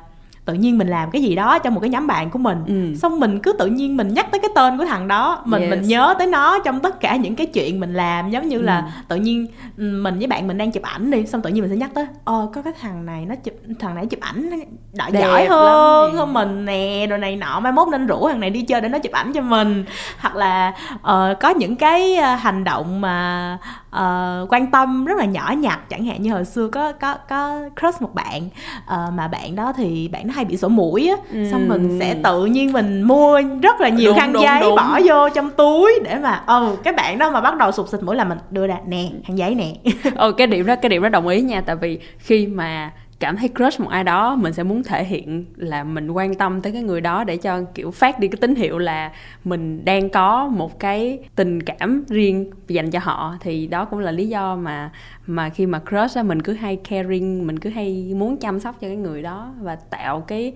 tự 0.46 0.54
nhiên 0.54 0.78
mình 0.78 0.88
làm 0.88 1.12
cái 1.12 1.22
gì 1.22 1.36
đó 1.36 1.60
cho 1.60 1.70
một 1.70 1.80
cái 1.80 1.90
nhóm 1.90 2.08
bạn 2.08 2.30
của 2.30 2.40
mình 2.40 2.58
ừ. 2.68 2.96
xong 2.96 3.20
mình 3.20 3.40
cứ 3.40 3.54
tự 3.54 3.66
nhiên 3.66 3.98
mình 3.98 4.14
nhắc 4.14 4.32
tới 4.32 4.40
cái 4.40 4.52
tên 4.56 4.78
của 4.78 4.86
thằng 4.86 5.08
đó 5.08 5.42
mình 5.46 5.62
yes. 5.62 5.70
mình 5.70 5.82
nhớ 5.82 6.16
tới 6.18 6.28
nó 6.28 6.60
trong 6.60 6.80
tất 6.80 7.00
cả 7.00 7.16
những 7.16 7.36
cái 7.36 7.48
chuyện 7.48 7.80
mình 7.80 7.94
làm 7.94 8.30
giống 8.30 8.48
như 8.48 8.58
ừ. 8.58 8.64
là 8.64 8.92
tự 9.08 9.16
nhiên 9.16 9.48
ừ, 9.78 9.84
mình 10.02 10.18
với 10.18 10.28
bạn 10.28 10.48
mình 10.48 10.58
đang 10.58 10.72
chụp 10.72 10.84
ảnh 10.84 11.12
đi 11.12 11.26
xong 11.26 11.42
tự 11.42 11.50
nhiên 11.50 11.64
mình 11.64 11.72
sẽ 11.72 11.78
nhắc 11.78 11.92
tới 11.94 12.08
ờ 12.26 12.50
có 12.54 12.62
cái 12.62 12.74
thằng 12.82 13.06
này 13.06 13.26
nó 13.26 13.36
chụp 13.36 13.54
thằng 13.80 13.96
này 13.96 14.06
chụp 14.06 14.20
ảnh 14.20 14.50
đợi 14.94 15.12
giỏi 15.14 15.46
hơn 15.46 16.16
hơn 16.16 16.34
mình 16.34 16.66
nè 16.66 17.08
rồi 17.10 17.20
này 17.20 17.36
nọ 17.36 17.60
mai 17.60 17.72
mốt 17.72 17.88
nên 17.88 18.08
rủ 18.08 18.28
thằng 18.28 18.40
này 18.40 18.50
đi 18.50 18.62
chơi 18.62 18.82
để 18.82 18.90
nó 18.90 19.00
chụp 19.00 19.12
ảnh 19.12 19.34
cho 19.34 19.42
mình 19.42 19.86
hoặc 20.20 20.36
là 20.36 20.74
uh, 20.96 21.40
có 21.40 21.50
những 21.50 21.76
cái 21.76 22.18
uh, 22.20 22.40
hành 22.40 22.64
động 22.64 23.02
mà 23.02 23.58
uh, 23.96 24.54
quan 24.54 24.72
tâm 24.72 25.06
rất 25.06 25.18
là 25.18 25.26
nhỏ 25.26 25.54
nhặt 25.58 25.90
chẳng 25.90 26.06
hạn 26.06 26.22
như 26.22 26.34
hồi 26.34 26.46
xưa 26.46 26.68
có 26.68 26.92
có 26.92 27.16
có 27.30 27.60
crush 27.82 28.02
một 28.02 28.14
bạn 28.14 28.50
uh, 28.78 29.14
mà 29.14 29.28
bạn 29.28 29.56
đó 29.56 29.74
thì 29.78 30.08
bạn 30.08 30.28
nó 30.28 30.34
hay 30.36 30.46
bị 30.46 30.58
sổ 30.58 30.68
mũi 30.68 31.08
á 31.08 31.16
ừ. 31.32 31.52
xong 31.52 31.68
mình 31.68 31.98
sẽ 32.00 32.16
tự 32.24 32.46
nhiên 32.46 32.74
mình 32.74 33.02
mua 33.02 33.42
rất 33.62 33.82
là 33.82 33.90
nhiều 33.90 34.12
đúng, 34.12 34.20
khăn 34.20 34.34
đúng, 34.34 34.44
giấy 34.44 34.60
đúng. 34.62 34.76
bỏ 34.76 35.00
vô 35.06 35.30
trong 35.30 35.52
túi 35.52 36.00
để 36.04 36.16
mà 36.16 36.44
ừ 36.48 36.76
cái 36.84 36.94
bạn 36.94 37.18
đó 37.18 37.32
mà 37.32 37.42
bắt 37.42 37.58
đầu 37.58 37.72
sụt 37.72 37.90
xịt 37.90 38.04
mũi 38.04 38.16
là 38.16 38.24
mình 38.24 38.38
đưa 38.52 38.68
ra 38.68 38.78
nè 38.88 39.04
khăn 39.28 39.38
giấy 39.38 39.56
nè 39.56 39.74
ừ 40.16 40.32
cái 40.32 40.48
điểm 40.48 40.66
đó 40.66 40.76
cái 40.76 40.90
điểm 40.90 41.02
đó 41.02 41.10
đồng 41.10 41.28
ý 41.28 41.42
nha 41.42 41.62
tại 41.62 41.76
vì 41.76 42.00
khi 42.18 42.48
mà 42.48 42.92
cảm 43.26 43.38
thấy 43.38 43.50
crush 43.56 43.80
một 43.80 43.90
ai 43.90 44.04
đó, 44.04 44.36
mình 44.36 44.54
sẽ 44.54 44.64
muốn 44.64 44.84
thể 44.84 45.04
hiện 45.04 45.46
là 45.56 45.84
mình 45.84 46.12
quan 46.12 46.36
tâm 46.36 46.62
tới 46.62 46.72
cái 46.72 46.82
người 46.82 47.02
đó 47.02 47.24
để 47.24 47.38
cho, 47.38 47.62
kiểu, 47.74 47.92
phát 47.92 48.20
đi 48.20 48.28
cái 48.28 48.38
tín 48.42 48.56
hiệu 48.56 48.78
là 48.78 49.12
mình 49.44 49.86
đang 49.86 50.10
có 50.10 50.48
một 50.48 50.80
cái 50.80 51.20
tình 51.36 51.64
cảm 51.64 52.04
riêng 52.08 52.52
dành 52.68 52.92
cho 52.92 53.00
họ 53.00 53.36
thì 53.40 53.68
đó 53.68 53.86
cũng 53.86 54.00
là 54.00 54.12
lý 54.12 54.28
do 54.28 54.56
mà 54.56 54.92
mà 55.26 55.50
khi 55.50 55.66
mà 55.66 55.80
crush 55.80 56.16
á, 56.16 56.24
mình 56.24 56.42
cứ 56.42 56.54
hay 56.54 56.76
caring, 56.76 57.48
mình 57.48 57.60
cứ 57.60 57.70
hay 57.70 58.14
muốn 58.16 58.38
chăm 58.38 58.60
sóc 58.60 58.76
cho 58.82 58.88
cái 58.88 58.98
người 58.98 59.22
đó 59.22 59.54
và 59.62 59.76
tạo 59.76 60.22
cái 60.22 60.54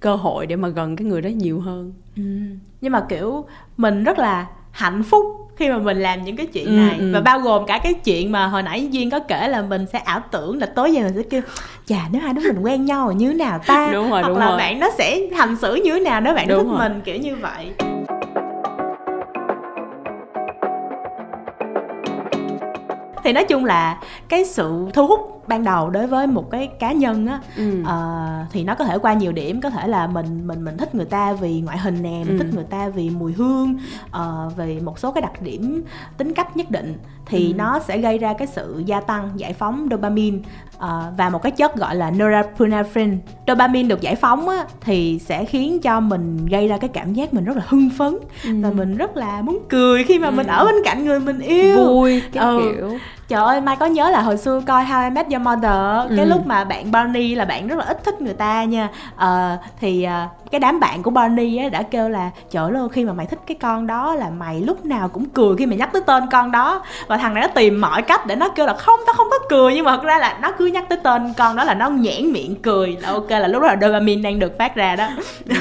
cơ 0.00 0.16
hội 0.16 0.46
để 0.46 0.56
mà 0.56 0.68
gần 0.68 0.96
cái 0.96 1.06
người 1.06 1.22
đó 1.22 1.28
nhiều 1.28 1.60
hơn 1.60 1.92
ừ. 2.16 2.22
nhưng 2.80 2.92
mà, 2.92 3.06
kiểu, 3.08 3.44
mình 3.76 4.04
rất 4.04 4.18
là 4.18 4.46
hạnh 4.70 5.02
phúc 5.02 5.45
khi 5.56 5.68
mà 5.68 5.78
mình 5.78 6.00
làm 6.00 6.24
những 6.24 6.36
cái 6.36 6.46
chuyện 6.46 6.66
ừ, 6.66 6.70
này 6.70 6.96
ừ. 6.98 7.10
và 7.14 7.20
bao 7.20 7.40
gồm 7.40 7.66
cả 7.66 7.78
cái 7.78 7.94
chuyện 7.94 8.32
mà 8.32 8.46
hồi 8.46 8.62
nãy 8.62 8.88
duyên 8.90 9.10
có 9.10 9.18
kể 9.18 9.48
là 9.48 9.62
mình 9.62 9.86
sẽ 9.92 9.98
ảo 9.98 10.20
tưởng 10.30 10.58
là 10.58 10.66
tối 10.66 10.92
về 10.94 11.02
mình 11.02 11.12
sẽ 11.16 11.22
kêu 11.30 11.40
chà 11.86 11.96
nếu 12.12 12.22
hai 12.22 12.32
đứa 12.32 12.42
mình 12.42 12.62
quen 12.62 12.84
nhau 12.84 13.12
như 13.12 13.28
thế 13.28 13.34
nào 13.34 13.60
ta 13.66 13.90
đúng 13.92 14.10
rồi 14.10 14.22
hoặc 14.22 14.28
đúng 14.28 14.38
là 14.38 14.48
rồi. 14.48 14.58
bạn 14.58 14.80
nó 14.80 14.90
sẽ 14.98 15.20
hành 15.36 15.56
xử 15.56 15.74
như 15.74 15.94
thế 15.94 16.00
nào 16.00 16.20
nếu 16.20 16.34
bạn 16.34 16.48
Đúng 16.48 16.58
thích 16.58 16.70
rồi. 16.70 16.88
mình 16.88 17.00
kiểu 17.04 17.16
như 17.16 17.36
vậy 17.36 17.66
thì 23.24 23.32
nói 23.32 23.44
chung 23.44 23.64
là 23.64 23.98
cái 24.28 24.44
sự 24.44 24.86
thu 24.94 25.06
hút 25.06 25.35
ban 25.48 25.64
đầu 25.64 25.90
đối 25.90 26.06
với 26.06 26.26
một 26.26 26.50
cái 26.50 26.66
cá 26.66 26.92
nhân 26.92 27.26
á 27.26 27.40
ừ. 27.56 27.82
Ờ, 27.84 28.26
thì 28.52 28.64
nó 28.64 28.74
có 28.74 28.84
thể 28.84 28.98
qua 28.98 29.12
nhiều 29.12 29.32
điểm 29.32 29.60
có 29.60 29.70
thể 29.70 29.88
là 29.88 30.06
mình 30.06 30.46
mình 30.46 30.64
mình 30.64 30.76
thích 30.76 30.94
người 30.94 31.04
ta 31.04 31.32
vì 31.32 31.60
ngoại 31.60 31.78
hình 31.78 32.02
nè 32.02 32.22
mình 32.26 32.38
Ừ. 32.38 32.44
thích 32.44 32.54
người 32.54 32.64
ta 32.64 32.88
vì 32.88 33.10
mùi 33.10 33.32
hương 33.32 33.76
ờ, 34.10 34.50
vì 34.56 34.80
một 34.80 34.98
số 34.98 35.12
cái 35.12 35.22
đặc 35.22 35.42
điểm 35.42 35.82
tính 36.16 36.34
cách 36.34 36.56
nhất 36.56 36.70
định 36.70 36.94
thì 37.26 37.52
Ừ. 37.52 37.56
nó 37.56 37.78
sẽ 37.78 37.98
gây 37.98 38.18
ra 38.18 38.32
cái 38.32 38.46
sự 38.48 38.82
gia 38.86 39.00
tăng 39.00 39.30
giải 39.36 39.52
phóng 39.52 39.88
dopamine 39.90 40.38
ờ, 40.78 41.12
và 41.18 41.28
một 41.28 41.42
cái 41.42 41.52
chất 41.52 41.76
gọi 41.76 41.96
là 41.96 42.10
norepinephrine 42.10 43.16
dopamine 43.46 43.88
được 43.88 44.00
giải 44.00 44.16
phóng 44.16 44.48
á, 44.48 44.64
thì 44.80 45.18
sẽ 45.24 45.44
khiến 45.44 45.80
cho 45.80 46.00
mình 46.00 46.46
gây 46.46 46.68
ra 46.68 46.78
cái 46.78 46.90
cảm 46.92 47.14
giác 47.14 47.34
mình 47.34 47.44
rất 47.44 47.56
là 47.56 47.62
hưng 47.68 47.90
phấn 47.98 48.16
và 48.62 48.70
mình 48.70 48.96
rất 48.96 49.16
là 49.16 49.42
muốn 49.42 49.58
cười 49.68 50.04
khi 50.04 50.18
mà 50.18 50.30
mình 50.30 50.46
Ừ. 50.46 50.52
ở 50.52 50.64
bên 50.64 50.74
cạnh 50.84 51.04
người 51.04 51.20
mình 51.20 51.38
yêu 51.40 51.76
vui 51.76 52.22
cái 52.32 52.44
Ừ. 52.44 52.56
kiểu 52.58 52.98
Trời 53.28 53.42
ơi, 53.42 53.60
Mai 53.60 53.76
có 53.76 53.86
nhớ 53.86 54.10
là 54.10 54.20
hồi 54.22 54.36
xưa 54.36 54.60
coi 54.66 54.84
How 54.84 55.04
I 55.04 55.10
Met 55.10 55.26
Your 55.30 55.42
Mother 55.42 55.72
Cái 56.16 56.24
Ừ. 56.24 56.28
lúc 56.28 56.46
mà 56.46 56.64
bạn 56.64 56.90
Barney 56.92 57.34
là 57.34 57.44
bạn 57.44 57.66
rất 57.68 57.78
là 57.78 57.84
ít 57.84 58.04
thích 58.04 58.20
người 58.22 58.34
ta 58.34 58.64
nha 58.64 58.88
ờ, 59.16 59.56
Thì 59.80 60.02
ờ, 60.02 60.26
cái 60.50 60.60
đám 60.60 60.80
bạn 60.80 61.02
của 61.02 61.10
Barney 61.10 61.56
á, 61.56 61.68
đã 61.68 61.82
kêu 61.82 62.08
là 62.08 62.30
Trời 62.50 62.72
ơi, 62.74 62.88
khi 62.92 63.04
mà 63.04 63.12
mày 63.12 63.26
thích 63.26 63.38
cái 63.46 63.56
con 63.60 63.86
đó 63.86 64.14
là 64.14 64.30
mày 64.30 64.60
lúc 64.60 64.84
nào 64.84 65.08
cũng 65.08 65.28
cười 65.28 65.56
khi 65.56 65.66
mày 65.66 65.76
nhắc 65.76 65.92
tới 65.92 66.02
tên 66.06 66.24
con 66.30 66.50
đó. 66.50 66.82
Và 67.06 67.16
thằng 67.16 67.34
này 67.34 67.42
nó 67.42 67.48
tìm 67.48 67.80
mọi 67.80 68.02
cách 68.02 68.26
để 68.26 68.36
nó 68.36 68.48
kêu 68.48 68.66
là 68.66 68.74
không, 68.74 69.00
tao 69.06 69.14
không 69.14 69.26
có 69.30 69.38
cười. 69.48 69.74
Nhưng 69.74 69.84
mà 69.84 69.96
thật 69.96 70.02
ra 70.02 70.18
là 70.18 70.38
nó 70.42 70.52
cứ 70.58 70.66
nhắc 70.66 70.84
tới 70.88 70.98
tên 71.02 71.32
con 71.36 71.56
đó 71.56 71.64
là 71.64 71.74
nó 71.74 71.90
nhẽn 71.90 72.32
miệng 72.32 72.62
cười 72.62 72.96
là 73.00 73.08
Ok 73.08 73.30
là 73.30 73.46
lúc 73.46 73.62
đó 73.62 73.68
là 73.68 73.76
dopamine 73.80 74.22
đang 74.22 74.38
được 74.38 74.58
phát 74.58 74.74
ra 74.74 74.96
đó. 74.96 75.08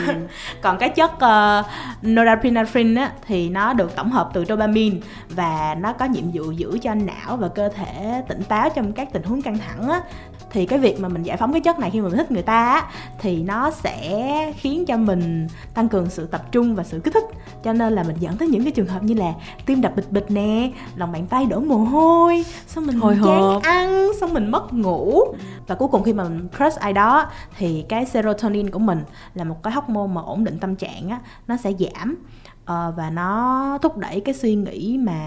Còn 0.62 0.78
cái 0.78 0.90
chất 0.90 1.12
uh, 1.14 1.66
norepinephrine 2.08 3.02
á, 3.02 3.12
thì 3.28 3.50
nó 3.50 3.74
được 3.74 3.96
tổng 3.96 4.12
hợp 4.12 4.30
từ 4.34 4.46
dopamine 4.46 4.98
Và 5.30 5.76
nó 5.82 5.94
có 5.94 6.06
nhiệm 6.06 6.24
vụ 6.34 6.52
giữ 6.52 6.78
cho 6.82 6.94
não 6.94 7.38
và 7.38 7.48
cơ 7.48 7.70
thể 7.70 8.22
tỉnh 8.28 8.44
táo 8.44 8.70
trong 8.70 8.94
các 8.94 9.08
tình 9.14 9.24
huống 9.24 9.42
căng 9.42 9.58
thẳng 9.58 9.90
á. 9.90 10.02
Thì 10.50 10.66
cái 10.66 10.80
việc 10.80 11.00
mà 11.00 11.10
mình 11.10 11.24
giải 11.24 11.38
phóng 11.38 11.52
cái 11.52 11.62
chất 11.62 11.80
này 11.80 11.90
khi 11.90 12.02
mà 12.02 12.08
mình 12.08 12.18
thích 12.18 12.32
người 12.32 12.42
ta 12.42 12.70
á 12.70 12.84
thì 13.20 13.44
nó 13.44 13.72
sẽ 13.72 14.52
khiến 14.58 14.75
cho 14.88 14.98
mình 14.98 15.48
tăng 15.74 15.90
cường 15.90 16.10
sự 16.10 16.28
tập 16.28 16.52
trung 16.52 16.76
và 16.76 16.84
sự 16.84 17.00
kích 17.00 17.14
thích. 17.14 17.24
Cho 17.64 17.74
nên 17.74 17.94
là 17.94 18.04
mình 18.04 18.16
dẫn 18.20 18.38
tới 18.38 18.48
những 18.48 18.64
cái 18.64 18.72
trường 18.72 18.88
hợp 18.88 19.04
như 19.04 19.14
là 19.14 19.34
tim 19.66 19.82
đập 19.82 19.96
bịch 19.96 20.12
bịch 20.12 20.32
nè 20.32 20.72
lòng 20.96 21.12
bàn 21.12 21.28
tay 21.28 21.46
đổ 21.46 21.60
mồ 21.60 21.78
hôi 21.78 22.46
xong 22.68 22.88
mình 22.88 23.00
Hồi 23.00 23.16
chán 23.16 23.42
hộp. 23.42 23.64
ăn 23.64 24.12
xong 24.20 24.34
mình 24.34 24.52
mất 24.52 24.74
ngủ. 24.74 25.20
Và 25.68 25.76
cuối 25.76 25.88
cùng 25.88 26.04
khi 26.04 26.14
mà 26.14 26.24
mình 26.24 26.48
crush 26.58 26.80
ai 26.80 26.94
đó 26.94 27.26
thì 27.58 27.86
cái 27.90 28.06
serotonin 28.06 28.70
của 28.70 28.80
mình 28.80 29.00
là 29.34 29.44
một 29.44 29.64
cái 29.64 29.74
hormone 29.74 30.08
mà 30.14 30.22
ổn 30.22 30.44
định 30.44 30.58
tâm 30.60 30.76
trạng 30.76 31.10
á 31.10 31.20
nó 31.48 31.58
sẽ 31.58 31.72
giảm. 31.80 32.16
Ờ, 32.66 32.94
và 32.98 33.10
nó 33.10 33.78
thúc 33.82 33.98
đẩy 33.98 34.20
cái 34.20 34.34
suy 34.36 34.56
nghĩ 34.56 34.98
mà 34.98 35.22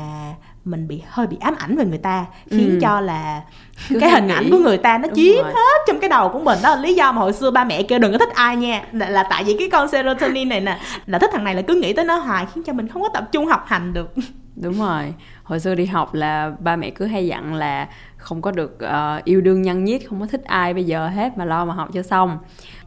mình 0.71 0.89
bị 0.89 1.03
hơi 1.09 1.27
bị 1.27 1.37
ám 1.41 1.55
ảnh 1.59 1.77
về 1.77 1.85
người 1.85 1.99
ta 1.99 2.27
khiến 2.51 2.71
Ừ. 2.71 2.79
cho 2.81 3.01
là 3.01 3.41
Cứ 3.89 3.99
cái 4.01 4.11
hình 4.11 4.29
ảnh 4.29 4.45
nghĩ. 4.45 4.51
của 4.51 4.59
người 4.59 4.79
ta 4.79 4.99
nó 4.99 5.09
chiếm 5.15 5.45
hết 5.45 5.79
trong 5.87 6.01
cái 6.01 6.11
đầu 6.11 6.29
của 6.29 6.39
mình 6.41 6.59
đó. 6.63 6.71
Là 6.75 6.81
lý 6.83 6.95
do 6.95 7.13
mà 7.13 7.21
hồi 7.21 7.33
xưa 7.33 7.51
ba 7.51 7.65
mẹ 7.65 7.83
kêu 7.83 7.99
đừng 7.99 8.13
có 8.13 8.19
thích 8.19 8.35
ai 8.35 8.57
nha 8.57 8.83
là, 8.93 9.09
là 9.11 9.23
tại 9.31 9.45
vì 9.45 9.57
cái 9.59 9.69
con 9.73 9.89
serotonin 9.89 10.49
này 10.49 10.61
nè 10.61 10.79
là 11.07 11.19
thích 11.19 11.31
thằng 11.33 11.45
này 11.45 11.55
là 11.55 11.63
cứ 11.63 11.75
nghĩ 11.75 11.93
tới 11.93 12.05
nó 12.05 12.17
hoài 12.17 12.47
khiến 12.55 12.65
cho 12.65 12.73
mình 12.73 12.89
không 12.89 13.03
có 13.03 13.09
tập 13.15 13.29
trung 13.33 13.47
học 13.47 13.65
hành 13.67 13.93
được. 13.93 14.15
Đúng 14.57 14.79
rồi. 14.81 15.15
Hồi 15.43 15.61
xưa 15.61 15.75
đi 15.75 15.87
học 15.87 16.15
là 16.15 16.53
ba 16.61 16.77
mẹ 16.77 16.91
cứ 16.91 17.07
hay 17.07 17.27
dặn 17.27 17.55
là 17.55 17.89
không 18.17 18.43
có 18.43 18.51
được 18.51 18.81
ờ, 18.81 19.21
yêu 19.25 19.41
đương 19.41 19.63
nhân 19.63 19.85
nhất 19.85 20.03
không 20.09 20.21
có 20.21 20.27
thích 20.27 20.45
ai 20.45 20.75
bây 20.75 20.85
giờ 20.85 21.09
hết 21.09 21.39
mà 21.39 21.45
lo 21.45 21.65
mà 21.65 21.75
học 21.75 21.89
cho 21.95 22.03
xong. 22.03 22.39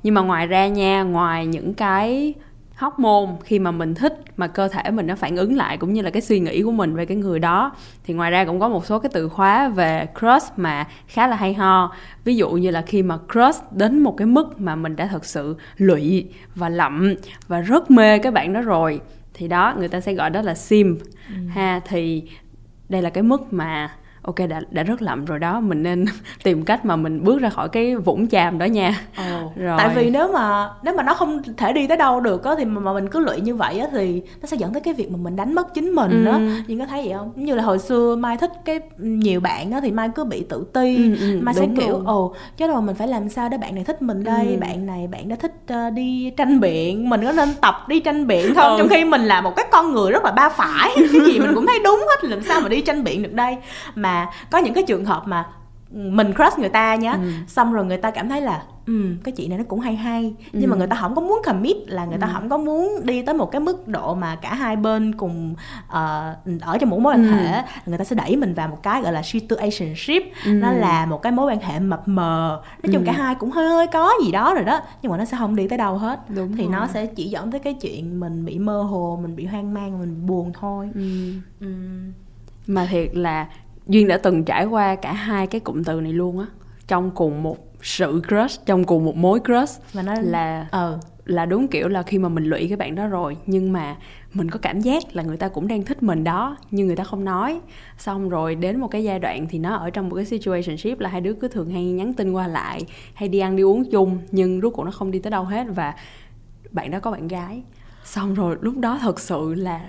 Nhưng 0.03 0.13
mà 0.13 0.21
ngoài 0.21 0.47
ra 0.47 0.67
nha 0.67 1.03
ngoài 1.03 1.45
những 1.45 1.73
cái 1.73 2.33
hóc 2.81 2.99
môn 2.99 3.29
khi 3.43 3.59
mà 3.59 3.71
mình 3.71 3.95
thích 3.95 4.23
mà 4.37 4.47
cơ 4.47 4.67
thể 4.67 4.91
mình 4.91 5.07
nó 5.07 5.15
phản 5.15 5.35
ứng 5.35 5.55
lại 5.55 5.77
cũng 5.77 5.93
như 5.93 6.01
là 6.01 6.09
cái 6.09 6.21
suy 6.21 6.39
nghĩ 6.39 6.61
của 6.61 6.71
mình 6.71 6.95
về 6.95 7.05
cái 7.05 7.17
người 7.17 7.39
đó. 7.39 7.75
Thì 8.03 8.13
ngoài 8.13 8.31
ra 8.31 8.45
cũng 8.45 8.59
có 8.59 8.69
một 8.69 8.85
số 8.85 8.99
cái 8.99 9.09
từ 9.13 9.29
khóa 9.29 9.67
về 9.67 10.07
crush 10.19 10.59
mà 10.59 10.87
khá 11.07 11.27
là 11.27 11.35
hay 11.35 11.53
ho. 11.53 11.95
Ví 12.23 12.35
dụ 12.35 12.51
như 12.51 12.71
là 12.71 12.81
khi 12.81 13.03
mà 13.03 13.17
crush 13.33 13.71
đến 13.71 13.99
một 13.99 14.17
cái 14.17 14.25
mức 14.25 14.61
mà 14.61 14.75
mình 14.75 14.95
đã 14.95 15.07
thật 15.07 15.25
sự 15.25 15.55
lụy 15.77 16.27
và 16.55 16.69
lậm 16.69 17.15
và 17.47 17.59
rất 17.59 17.91
mê 17.91 18.19
cái 18.19 18.31
bạn 18.31 18.53
đó 18.53 18.61
rồi 18.61 19.01
thì 19.33 19.47
đó 19.47 19.75
người 19.77 19.87
ta 19.87 19.99
sẽ 20.01 20.13
gọi 20.13 20.29
đó 20.29 20.41
là 20.41 20.55
simp 20.55 20.97
ha 21.49 21.79
thì 21.87 22.23
đây 22.89 23.01
là 23.01 23.09
cái 23.09 23.23
mức 23.23 23.53
mà 23.53 23.91
ok 24.23 24.35
đã 24.49 24.61
đã 24.71 24.83
rất 24.83 25.01
lậm 25.01 25.25
rồi 25.25 25.39
đó 25.39 25.59
mình 25.59 25.83
nên 25.83 26.05
tìm 26.43 26.65
cách 26.65 26.85
mà 26.85 26.95
mình 26.95 27.23
bước 27.23 27.41
ra 27.41 27.49
khỏi 27.49 27.69
cái 27.69 27.95
vũng 27.95 28.27
chàm 28.27 28.57
đó 28.57 28.65
nha 28.65 29.01
Rồi. 29.55 29.75
tại 29.77 29.89
vì 29.95 30.09
nếu 30.09 30.31
mà 30.33 30.69
nếu 30.83 30.93
mà 30.95 31.03
nó 31.03 31.13
không 31.13 31.41
thể 31.57 31.73
đi 31.73 31.87
tới 31.87 31.97
đâu 31.97 32.19
được 32.19 32.43
á 32.43 32.51
thì 32.57 32.65
mà, 32.65 32.79
mà 32.81 32.93
mình 32.93 33.07
cứ 33.09 33.19
lụy 33.19 33.41
như 33.41 33.55
vậy 33.55 33.79
á 33.79 33.87
thì 33.91 34.21
nó 34.41 34.45
sẽ 34.47 34.57
dẫn 34.57 34.73
tới 34.73 34.81
cái 34.81 34.93
việc 34.93 35.11
mà 35.11 35.17
mình 35.17 35.35
đánh 35.35 35.53
mất 35.55 35.73
chính 35.73 35.89
mình 35.91 36.25
Ừ. 36.25 36.31
á 36.31 36.39
nhưng 36.67 36.79
có 36.79 36.85
thấy 36.85 37.03
vậy 37.07 37.13
không 37.17 37.31
như 37.35 37.55
là 37.55 37.63
hồi 37.63 37.79
xưa 37.79 38.15
mai 38.15 38.37
thích 38.37 38.51
cái 38.65 38.79
nhiều 38.97 39.39
bạn 39.39 39.71
á 39.71 39.79
thì 39.83 39.91
mai 39.91 40.09
cứ 40.15 40.23
bị 40.23 40.45
tự 40.49 40.65
ti 40.73 40.95
Ừ, 40.97 41.15
ừ, 41.21 41.39
mai 41.41 41.53
sẽ 41.53 41.67
kiểu 41.77 42.01
ồ 42.05 42.35
chứ 42.57 42.67
rồi 42.67 42.81
mình 42.81 42.95
phải 42.95 43.07
làm 43.07 43.29
sao 43.29 43.49
để 43.49 43.57
bạn 43.57 43.75
này 43.75 43.83
thích 43.83 44.01
mình 44.01 44.23
đây 44.23 44.47
Ừ. 44.53 44.57
bạn 44.59 44.85
này 44.85 45.07
bạn 45.07 45.29
đã 45.29 45.35
thích 45.35 45.53
ờ, 45.67 45.89
đi 45.89 46.33
tranh 46.37 46.59
biện 46.59 47.09
mình 47.09 47.21
có 47.25 47.31
nên 47.31 47.49
tập 47.61 47.75
đi 47.87 47.99
tranh 47.99 48.27
biện 48.27 48.55
không 48.55 48.71
Ừ. 48.71 48.75
trong 48.77 48.87
khi 48.89 49.05
mình 49.05 49.21
là 49.21 49.41
một 49.41 49.55
cái 49.55 49.65
con 49.71 49.93
người 49.93 50.11
rất 50.11 50.23
là 50.25 50.31
ba 50.31 50.49
phải 50.49 50.89
cái 50.95 51.21
gì 51.25 51.39
mình 51.39 51.51
cũng 51.55 51.65
thấy 51.67 51.79
đúng 51.83 51.99
hết 51.99 52.29
làm 52.29 52.43
sao 52.43 52.61
mà 52.61 52.69
đi 52.69 52.81
tranh 52.81 53.03
biện 53.03 53.23
được 53.23 53.33
đây 53.33 53.57
mà 53.95 54.10
có 54.51 54.57
những 54.57 54.73
cái 54.73 54.83
trường 54.87 55.05
hợp 55.05 55.23
mà 55.27 55.45
mình 55.91 56.33
crush 56.33 56.59
người 56.59 56.69
ta 56.69 56.95
nhá 56.95 57.11
Ừ. 57.13 57.31
xong 57.47 57.73
rồi 57.73 57.85
người 57.85 57.97
ta 57.97 58.11
cảm 58.11 58.29
thấy 58.29 58.41
là 58.41 58.63
ừ 58.85 59.15
cái 59.23 59.31
chị 59.31 59.47
này 59.47 59.57
nó 59.57 59.63
cũng 59.67 59.79
hay 59.79 59.95
hay 59.95 60.33
nhưng 60.53 60.69
mà 60.69 60.75
Ừ. 60.75 60.77
người 60.77 60.87
ta 60.87 60.95
không 60.95 61.15
có 61.15 61.21
muốn 61.21 61.41
commit 61.45 61.77
là 61.87 62.05
người 62.05 62.17
ta 62.17 62.27
không 62.33 62.49
có 62.49 62.57
muốn 62.57 62.99
đi 63.03 63.21
tới 63.21 63.35
một 63.35 63.51
cái 63.51 63.59
mức 63.61 63.87
độ 63.87 64.15
mà 64.15 64.35
cả 64.35 64.53
hai 64.53 64.75
bên 64.75 65.15
cùng 65.15 65.55
ờ, 65.87 66.35
ở 66.61 66.77
trong 66.77 66.89
một 66.89 66.99
mối 66.99 67.13
quan 67.13 67.23
Ừ. 67.23 67.29
hệ 67.31 67.61
người 67.85 67.97
ta 67.97 68.03
sẽ 68.03 68.15
đẩy 68.15 68.35
mình 68.35 68.53
vào 68.53 68.67
một 68.67 68.77
cái 68.83 69.01
gọi 69.01 69.13
là 69.13 69.21
situationship 69.23 70.23
Ừ. 70.45 70.51
nó 70.51 70.71
là 70.71 71.05
một 71.05 71.21
cái 71.21 71.31
mối 71.31 71.45
quan 71.53 71.59
hệ 71.59 71.79
mập 71.79 72.07
mờ 72.07 72.61
nói 72.83 72.93
chung 72.93 73.01
Ừ. 73.03 73.05
cả 73.05 73.11
hai 73.11 73.35
cũng 73.35 73.51
hơi 73.51 73.69
hơi 73.69 73.87
có 73.87 74.11
gì 74.25 74.31
đó 74.31 74.53
rồi 74.53 74.63
đó 74.63 74.79
nhưng 75.01 75.11
mà 75.11 75.17
nó 75.17 75.25
sẽ 75.25 75.37
không 75.37 75.55
đi 75.55 75.67
tới 75.67 75.77
đâu 75.77 75.97
hết 75.97 76.19
Đúng 76.29 76.55
thì 76.57 76.63
rồi. 76.63 76.71
nó 76.71 76.87
sẽ 76.87 77.05
chỉ 77.05 77.29
dẫn 77.29 77.51
tới 77.51 77.59
cái 77.59 77.73
chuyện 77.73 78.19
mình 78.19 78.45
bị 78.45 78.59
mơ 78.59 78.81
hồ 78.81 79.19
mình 79.21 79.35
bị 79.35 79.45
hoang 79.45 79.73
mang 79.73 79.99
mình 79.99 80.25
buồn 80.27 80.51
thôi 80.59 80.89
Ừ. 80.95 81.01
ừ. 81.61 81.67
mà 82.67 82.85
thiệt 82.85 83.09
là 83.15 83.47
duyên 83.87 84.07
đã 84.07 84.17
từng 84.17 84.43
trải 84.43 84.65
qua 84.65 84.95
cả 84.95 85.13
hai 85.13 85.47
cái 85.47 85.61
cụm 85.61 85.83
từ 85.83 86.01
này 86.01 86.13
luôn 86.13 86.39
á. 86.39 86.45
Trong 86.87 87.11
cùng 87.11 87.43
một 87.43 87.57
sự 87.81 88.21
crush 88.27 88.65
trong 88.65 88.83
cùng 88.83 89.05
một 89.05 89.15
mối 89.15 89.39
crush. 89.39 89.93
Và 89.93 90.01
nó 90.01 90.13
là 90.21 90.67
ờ. 90.71 90.99
là 91.25 91.45
đúng 91.45 91.67
kiểu 91.67 91.87
là 91.87 92.03
khi 92.03 92.17
mà 92.17 92.29
mình 92.29 92.43
lụy 92.43 92.67
cái 92.67 92.77
bạn 92.77 92.95
đó 92.95 93.07
rồi 93.07 93.37
nhưng 93.45 93.73
mà 93.73 93.95
mình 94.33 94.49
có 94.49 94.59
cảm 94.61 94.79
giác 94.79 95.03
là 95.15 95.23
người 95.23 95.37
ta 95.37 95.47
cũng 95.47 95.67
đang 95.67 95.83
thích 95.83 96.03
mình 96.03 96.23
đó 96.23 96.57
nhưng 96.71 96.87
người 96.87 96.95
ta 96.95 97.03
không 97.03 97.25
nói. 97.25 97.59
Xong 97.97 98.29
rồi 98.29 98.55
đến 98.55 98.79
một 98.79 98.87
cái 98.87 99.03
giai 99.03 99.19
đoạn 99.19 99.47
thì 99.49 99.59
nó 99.59 99.75
ở 99.75 99.89
trong 99.89 100.09
một 100.09 100.15
cái 100.15 100.25
situationship 100.25 100.99
là 100.99 101.09
hai 101.09 101.21
đứa 101.21 101.33
cứ 101.33 101.47
thường 101.47 101.69
hay 101.69 101.85
nhắn 101.85 102.13
tin 102.13 102.31
qua 102.31 102.47
lại 102.47 102.81
hay 103.13 103.29
đi 103.29 103.39
ăn 103.39 103.55
đi 103.55 103.63
uống 103.63 103.91
chung 103.91 104.17
nhưng 104.31 104.61
rốt 104.61 104.73
cuộc 104.73 104.83
nó 104.83 104.91
không 104.91 105.11
đi 105.11 105.19
tới 105.19 105.31
đâu 105.31 105.43
hết 105.43 105.67
và 105.75 105.93
bạn 106.71 106.91
đó 106.91 106.99
có 106.99 107.11
bạn 107.11 107.27
gái. 107.27 107.63
Xong 108.03 108.33
rồi 108.33 108.57
lúc 108.61 108.77
đó 108.77 108.99
thật 109.01 109.19
sự 109.19 109.53
là 109.53 109.81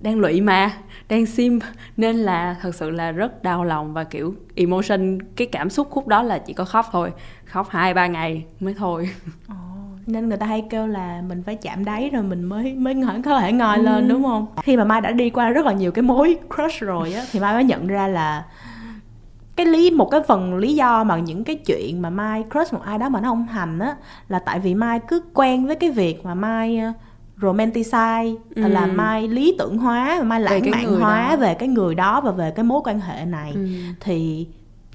đang 0.00 0.18
lụy 0.18 0.40
mà 0.40 0.70
đang 1.08 1.26
sim 1.26 1.58
nên 1.96 2.16
là 2.16 2.56
thật 2.62 2.74
sự 2.74 2.90
là 2.90 3.12
rất 3.12 3.42
đau 3.42 3.64
lòng 3.64 3.92
và 3.92 4.04
kiểu 4.04 4.34
emotion 4.54 5.18
cái 5.36 5.46
cảm 5.52 5.70
xúc 5.70 5.88
khúc 5.90 6.06
đó 6.06 6.22
là 6.22 6.38
chỉ 6.38 6.52
có 6.52 6.64
khóc 6.64 6.86
thôi 6.92 7.12
khóc 7.44 7.68
hai 7.70 7.94
ba 7.94 8.06
ngày 8.06 8.44
mới 8.60 8.74
thôi. 8.74 9.10
Ồ, 9.48 9.54
nên 10.06 10.28
người 10.28 10.38
ta 10.38 10.46
hay 10.46 10.64
kêu 10.70 10.86
là 10.86 11.22
mình 11.28 11.42
phải 11.46 11.54
chạm 11.54 11.84
đáy 11.84 12.10
rồi 12.12 12.22
mình 12.22 12.44
mới 12.44 12.74
mới 12.74 12.94
ngoi- 12.94 13.22
có 13.24 13.40
thể 13.40 13.52
ngoi 13.52 13.78
lên 13.78 14.08
đúng 14.08 14.22
không? 14.24 14.46
Khi 14.62 14.76
mà 14.76 14.84
mai 14.84 15.00
đã 15.00 15.12
đi 15.12 15.30
qua 15.30 15.48
rất 15.50 15.66
là 15.66 15.72
nhiều 15.72 15.92
cái 15.92 16.02
mối 16.02 16.38
crush 16.54 16.80
rồi 16.80 17.12
á 17.12 17.24
thì 17.32 17.40
mai 17.40 17.54
mới 17.54 17.64
nhận 17.64 17.86
ra 17.86 18.08
là 18.08 18.44
cái 19.56 19.66
lý 19.66 19.90
một 19.90 20.10
cái 20.10 20.20
phần 20.28 20.56
lý 20.56 20.74
do 20.74 21.04
mà 21.04 21.18
những 21.18 21.44
cái 21.44 21.56
chuyện 21.56 22.02
mà 22.02 22.10
mai 22.10 22.44
crush 22.50 22.72
một 22.74 22.80
ai 22.84 22.98
đó 22.98 23.08
mà 23.08 23.20
nó 23.20 23.28
không 23.28 23.46
thành 23.52 23.78
á 23.78 23.96
là 24.28 24.38
tại 24.38 24.60
vì 24.60 24.74
mai 24.74 25.00
cứ 25.08 25.22
quen 25.34 25.66
với 25.66 25.76
cái 25.76 25.90
việc 25.90 26.24
mà 26.24 26.34
mai 26.34 26.78
ờ, 26.78 26.92
romanticize 27.40 28.36
Ừ. 28.54 28.62
là 28.68 28.86
mai 28.86 29.28
lý 29.28 29.54
tưởng 29.58 29.78
hóa 29.78 30.22
mai 30.24 30.40
lãng 30.40 30.70
mạn 30.70 31.00
hóa 31.00 31.28
đó. 31.30 31.36
về 31.36 31.54
cái 31.54 31.68
người 31.68 31.94
đó 31.94 32.20
và 32.20 32.30
về 32.30 32.50
cái 32.50 32.64
mối 32.64 32.80
quan 32.84 33.00
hệ 33.00 33.24
này 33.24 33.52
Ừ. 33.54 33.60
thì 34.00 34.46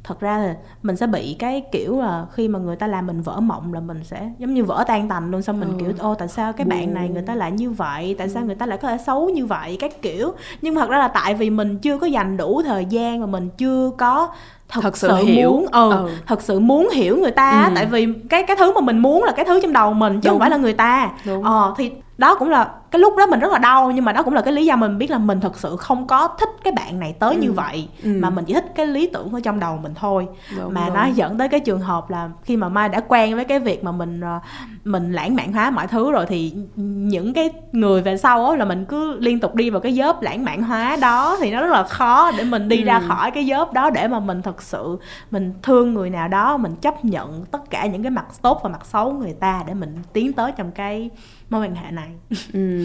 thật 0.03 0.19
ra 0.19 0.37
là 0.37 0.55
mình 0.83 0.95
sẽ 0.95 1.07
bị 1.07 1.35
cái 1.39 1.61
kiểu 1.71 1.99
là 1.99 2.25
khi 2.33 2.47
mà 2.47 2.59
người 2.59 2.75
ta 2.75 2.87
làm 2.87 3.07
mình 3.07 3.21
vỡ 3.21 3.39
mộng 3.39 3.73
là 3.73 3.79
mình 3.79 4.03
sẽ 4.03 4.31
giống 4.39 4.53
như 4.53 4.63
vỡ 4.63 4.83
tan 4.87 5.09
tành 5.09 5.31
luôn 5.31 5.41
xong 5.41 5.59
mình 5.59 5.69
ừ. 5.69 5.75
kiểu 5.79 5.93
ô 5.99 6.15
tại 6.15 6.27
sao 6.27 6.53
cái 6.53 6.65
bạn 6.65 6.93
này 6.93 7.09
người 7.09 7.21
ta 7.21 7.35
lại 7.35 7.51
như 7.51 7.71
vậy 7.71 8.15
tại 8.17 8.29
sao 8.29 8.43
người 8.45 8.55
ta 8.55 8.65
lại 8.65 8.77
có 8.81 8.87
thể 8.87 8.97
xấu 9.05 9.29
như 9.29 9.45
vậy 9.45 9.77
các 9.79 10.01
kiểu 10.01 10.33
nhưng 10.61 10.75
mà 10.75 10.81
thật 10.81 10.89
ra 10.89 10.97
là 10.97 11.07
tại 11.07 11.33
vì 11.33 11.49
mình 11.49 11.77
chưa 11.77 11.97
có 11.97 12.07
dành 12.07 12.37
đủ 12.37 12.61
thời 12.65 12.85
gian 12.85 13.19
và 13.21 13.25
mình 13.25 13.49
chưa 13.57 13.91
có 13.97 14.29
thật, 14.69 14.81
thật 14.83 14.97
sự, 14.97 15.07
sự 15.07 15.15
hiểu 15.25 15.49
muốn 15.51 15.65
ừ, 15.71 15.91
ừ 15.91 16.09
thật 16.27 16.41
sự 16.41 16.59
muốn 16.59 16.89
hiểu 16.93 17.17
người 17.17 17.31
ta 17.31 17.65
ừ. 17.67 17.71
tại 17.75 17.85
vì 17.85 18.07
cái 18.29 18.43
cái 18.43 18.57
thứ 18.59 18.73
mà 18.73 18.81
mình 18.81 18.97
muốn 18.99 19.23
là 19.23 19.31
cái 19.31 19.45
thứ 19.45 19.59
trong 19.61 19.73
đầu 19.73 19.93
mình 19.93 20.13
chứ 20.13 20.29
Đúng. 20.29 20.33
không 20.33 20.39
phải 20.39 20.49
là 20.49 20.57
người 20.57 20.73
ta 20.73 21.11
Đúng. 21.25 21.43
ờ 21.43 21.73
thì 21.77 21.91
đó 22.17 22.35
cũng 22.39 22.49
là 22.49 22.71
cái 22.93 22.99
lúc 22.99 23.17
đó 23.17 23.25
mình 23.25 23.39
rất 23.39 23.51
là 23.51 23.57
đau 23.57 23.91
nhưng 23.91 24.05
mà 24.05 24.11
đó 24.11 24.23
cũng 24.23 24.33
là 24.33 24.41
cái 24.41 24.53
lý 24.53 24.65
do 24.65 24.75
mình 24.75 24.97
biết 24.97 25.11
là 25.11 25.17
mình 25.17 25.39
thật 25.39 25.59
sự 25.59 25.75
không 25.75 26.07
có 26.07 26.27
thích 26.39 26.49
cái 26.63 26.73
bạn 26.73 26.99
này 26.99 27.13
tới 27.19 27.35
ừ. 27.35 27.41
như 27.41 27.51
vậy 27.51 27.87
ừ. 28.03 28.09
mà 28.19 28.29
mình 28.29 28.45
chỉ 28.45 28.53
thích 28.53 28.65
cái 28.75 28.87
lý 28.87 29.07
tưởng 29.13 29.31
ở 29.31 29.39
trong 29.43 29.59
đầu 29.59 29.79
mình 29.83 29.93
thôi 29.95 30.27
đúng, 30.57 30.73
mà 30.73 30.85
đúng. 30.85 30.95
nó 30.95 31.05
dẫn 31.05 31.37
tới 31.37 31.49
cái 31.49 31.59
trường 31.59 31.79
hợp 31.79 32.09
là 32.09 32.29
khi 32.43 32.57
mà 32.57 32.69
mai 32.69 32.89
đã 32.89 32.99
quen 33.07 33.35
với 33.35 33.45
cái 33.45 33.59
việc 33.59 33.83
mà 33.83 33.91
mình 33.91 34.21
ờ, 34.21 34.39
mình 34.83 35.11
lãng 35.11 35.35
mạn 35.35 35.53
hóa 35.53 35.69
mọi 35.69 35.87
thứ 35.87 36.11
rồi 36.11 36.25
thì 36.29 36.53
những 36.75 37.33
cái 37.33 37.49
người 37.71 38.01
về 38.01 38.17
sau 38.17 38.49
á 38.49 38.55
là 38.55 38.65
mình 38.65 38.85
cứ 38.85 39.19
liên 39.19 39.39
tục 39.39 39.55
đi 39.55 39.69
vào 39.69 39.81
cái 39.81 39.93
dớp 39.93 40.21
lãng 40.21 40.45
mạn 40.45 40.63
hóa 40.63 40.97
đó 41.01 41.37
thì 41.39 41.51
nó 41.51 41.61
rất 41.61 41.71
là 41.71 41.83
khó 41.83 42.31
để 42.37 42.43
mình 42.43 42.69
đi 42.69 42.77
ừ. 42.77 42.85
ra 42.85 42.99
khỏi 43.07 43.31
cái 43.31 43.45
dớp 43.45 43.73
đó 43.73 43.89
để 43.89 44.07
mà 44.07 44.19
mình 44.19 44.41
thật 44.41 44.61
sự 44.61 44.97
mình 45.31 45.53
thương 45.61 45.93
người 45.93 46.09
nào 46.09 46.27
đó 46.27 46.57
mình 46.57 46.75
chấp 46.75 47.05
nhận 47.05 47.45
tất 47.51 47.69
cả 47.69 47.85
những 47.85 48.03
cái 48.03 48.11
mặt 48.11 48.25
tốt 48.41 48.59
và 48.63 48.69
mặt 48.69 48.85
xấu 48.85 49.13
người 49.13 49.33
ta 49.39 49.63
để 49.67 49.73
mình 49.73 49.95
tiến 50.13 50.33
tới 50.33 50.51
trong 50.57 50.71
cái 50.71 51.09
mối 51.49 51.61
quan 51.61 51.75
hệ 51.75 51.91
này 51.91 52.09
ừ 52.53 52.82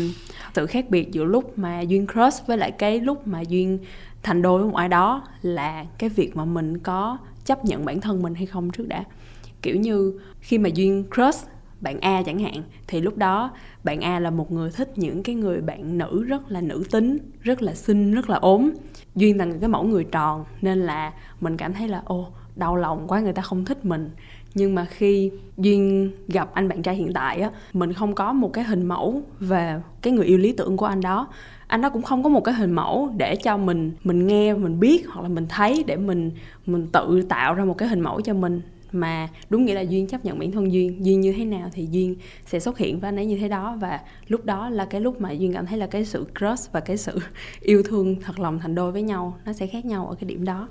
sự 0.54 0.66
khác 0.66 0.90
biệt 0.90 1.12
giữa 1.12 1.24
lúc 1.24 1.58
mà 1.58 1.80
duyên 1.80 2.06
crush 2.06 2.46
với 2.46 2.58
lại 2.58 2.70
cái 2.70 3.00
lúc 3.00 3.26
mà 3.26 3.40
duyên 3.40 3.78
thành 4.22 4.42
đôi 4.42 4.60
với 4.60 4.70
một 4.70 4.76
ai 4.76 4.88
đó 4.88 5.22
là 5.42 5.84
cái 5.98 6.10
việc 6.10 6.36
mà 6.36 6.44
mình 6.44 6.78
có 6.78 7.18
chấp 7.44 7.64
nhận 7.64 7.84
bản 7.84 8.00
thân 8.00 8.22
mình 8.22 8.34
hay 8.34 8.46
không 8.46 8.70
trước 8.70 8.88
đã 8.88 9.04
kiểu 9.62 9.76
như 9.76 10.20
khi 10.40 10.58
mà 10.58 10.68
duyên 10.74 11.04
crush 11.14 11.48
bạn 11.80 12.00
A 12.00 12.22
chẳng 12.22 12.38
hạn 12.38 12.62
thì 12.86 13.00
lúc 13.00 13.16
đó 13.16 13.50
bạn 13.84 14.00
A 14.00 14.20
là 14.20 14.30
một 14.30 14.52
người 14.52 14.70
thích 14.70 14.92
những 14.96 15.22
cái 15.22 15.34
người 15.34 15.60
bạn 15.60 15.98
nữ 15.98 16.24
rất 16.28 16.50
là 16.50 16.60
nữ 16.60 16.84
tính, 16.90 17.18
rất 17.40 17.62
là 17.62 17.74
xinh, 17.74 18.14
rất 18.14 18.30
là 18.30 18.36
ốm. 18.36 18.70
Duyên 19.14 19.38
là 19.38 19.46
cái 19.60 19.68
mẫu 19.68 19.84
người 19.84 20.04
tròn 20.04 20.44
nên 20.60 20.78
là 20.78 21.12
mình 21.40 21.56
cảm 21.56 21.72
thấy 21.72 21.88
là 21.88 22.02
ô 22.04 22.26
đau 22.58 22.76
lòng 22.76 23.08
quá, 23.08 23.20
người 23.20 23.32
ta 23.32 23.42
không 23.42 23.64
thích 23.64 23.84
mình. 23.84 24.10
Nhưng 24.54 24.74
mà 24.74 24.84
khi 24.84 25.30
duyên 25.56 26.10
gặp 26.28 26.54
anh 26.54 26.68
bạn 26.68 26.82
trai 26.82 26.94
hiện 26.94 27.12
tại 27.14 27.40
á, 27.40 27.50
mình 27.72 27.92
không 27.92 28.14
có 28.14 28.32
một 28.32 28.52
cái 28.52 28.64
hình 28.64 28.86
mẫu 28.86 29.22
về 29.40 29.80
cái 30.02 30.12
người 30.12 30.26
yêu 30.26 30.38
lý 30.38 30.52
tưởng 30.52 30.76
của 30.76 30.86
anh 30.86 31.00
đó. 31.00 31.28
Anh 31.66 31.82
đó 31.82 31.88
cũng 31.88 32.02
không 32.02 32.22
có 32.22 32.28
một 32.28 32.44
cái 32.44 32.54
hình 32.54 32.72
mẫu 32.72 33.12
để 33.16 33.36
cho 33.36 33.56
mình 33.56 33.92
mình 34.04 34.26
nghe, 34.26 34.54
mình 34.54 34.80
biết 34.80 35.08
hoặc 35.08 35.22
là 35.22 35.28
mình 35.28 35.46
thấy 35.48 35.84
để 35.86 35.96
mình 35.96 36.30
mình 36.66 36.86
tự 36.92 37.22
tạo 37.28 37.54
ra 37.54 37.64
một 37.64 37.78
cái 37.78 37.88
hình 37.88 38.00
mẫu 38.00 38.20
cho 38.20 38.34
mình. 38.34 38.60
Mà 38.92 39.28
đúng 39.50 39.64
nghĩa 39.64 39.74
là 39.74 39.80
duyên 39.80 40.06
chấp 40.06 40.24
nhận 40.24 40.38
bản 40.38 40.52
thân 40.52 40.72
duyên. 40.72 41.04
Duyên 41.04 41.20
như 41.20 41.32
thế 41.32 41.44
nào 41.44 41.68
thì 41.72 41.88
duyên 41.90 42.16
sẽ 42.46 42.60
xuất 42.60 42.78
hiện 42.78 43.00
với 43.00 43.08
anh 43.08 43.16
ấy 43.16 43.26
như 43.26 43.38
thế 43.38 43.48
đó. 43.48 43.76
Và 43.80 44.00
lúc 44.28 44.44
đó 44.44 44.70
là 44.70 44.84
cái 44.84 45.00
lúc 45.00 45.20
mà 45.20 45.30
duyên 45.30 45.52
cảm 45.52 45.66
thấy 45.66 45.78
là 45.78 45.86
cái 45.86 46.04
sự 46.04 46.26
crush 46.38 46.72
và 46.72 46.80
cái 46.80 46.96
sự 46.96 47.18
yêu 47.60 47.82
thương 47.82 48.16
thật 48.20 48.38
lòng 48.38 48.58
thành 48.58 48.74
đôi 48.74 48.92
với 48.92 49.02
nhau 49.02 49.38
nó 49.44 49.52
sẽ 49.52 49.66
khác 49.66 49.84
nhau 49.84 50.06
ở 50.06 50.14
cái 50.14 50.28
điểm 50.28 50.44
đó. 50.44 50.68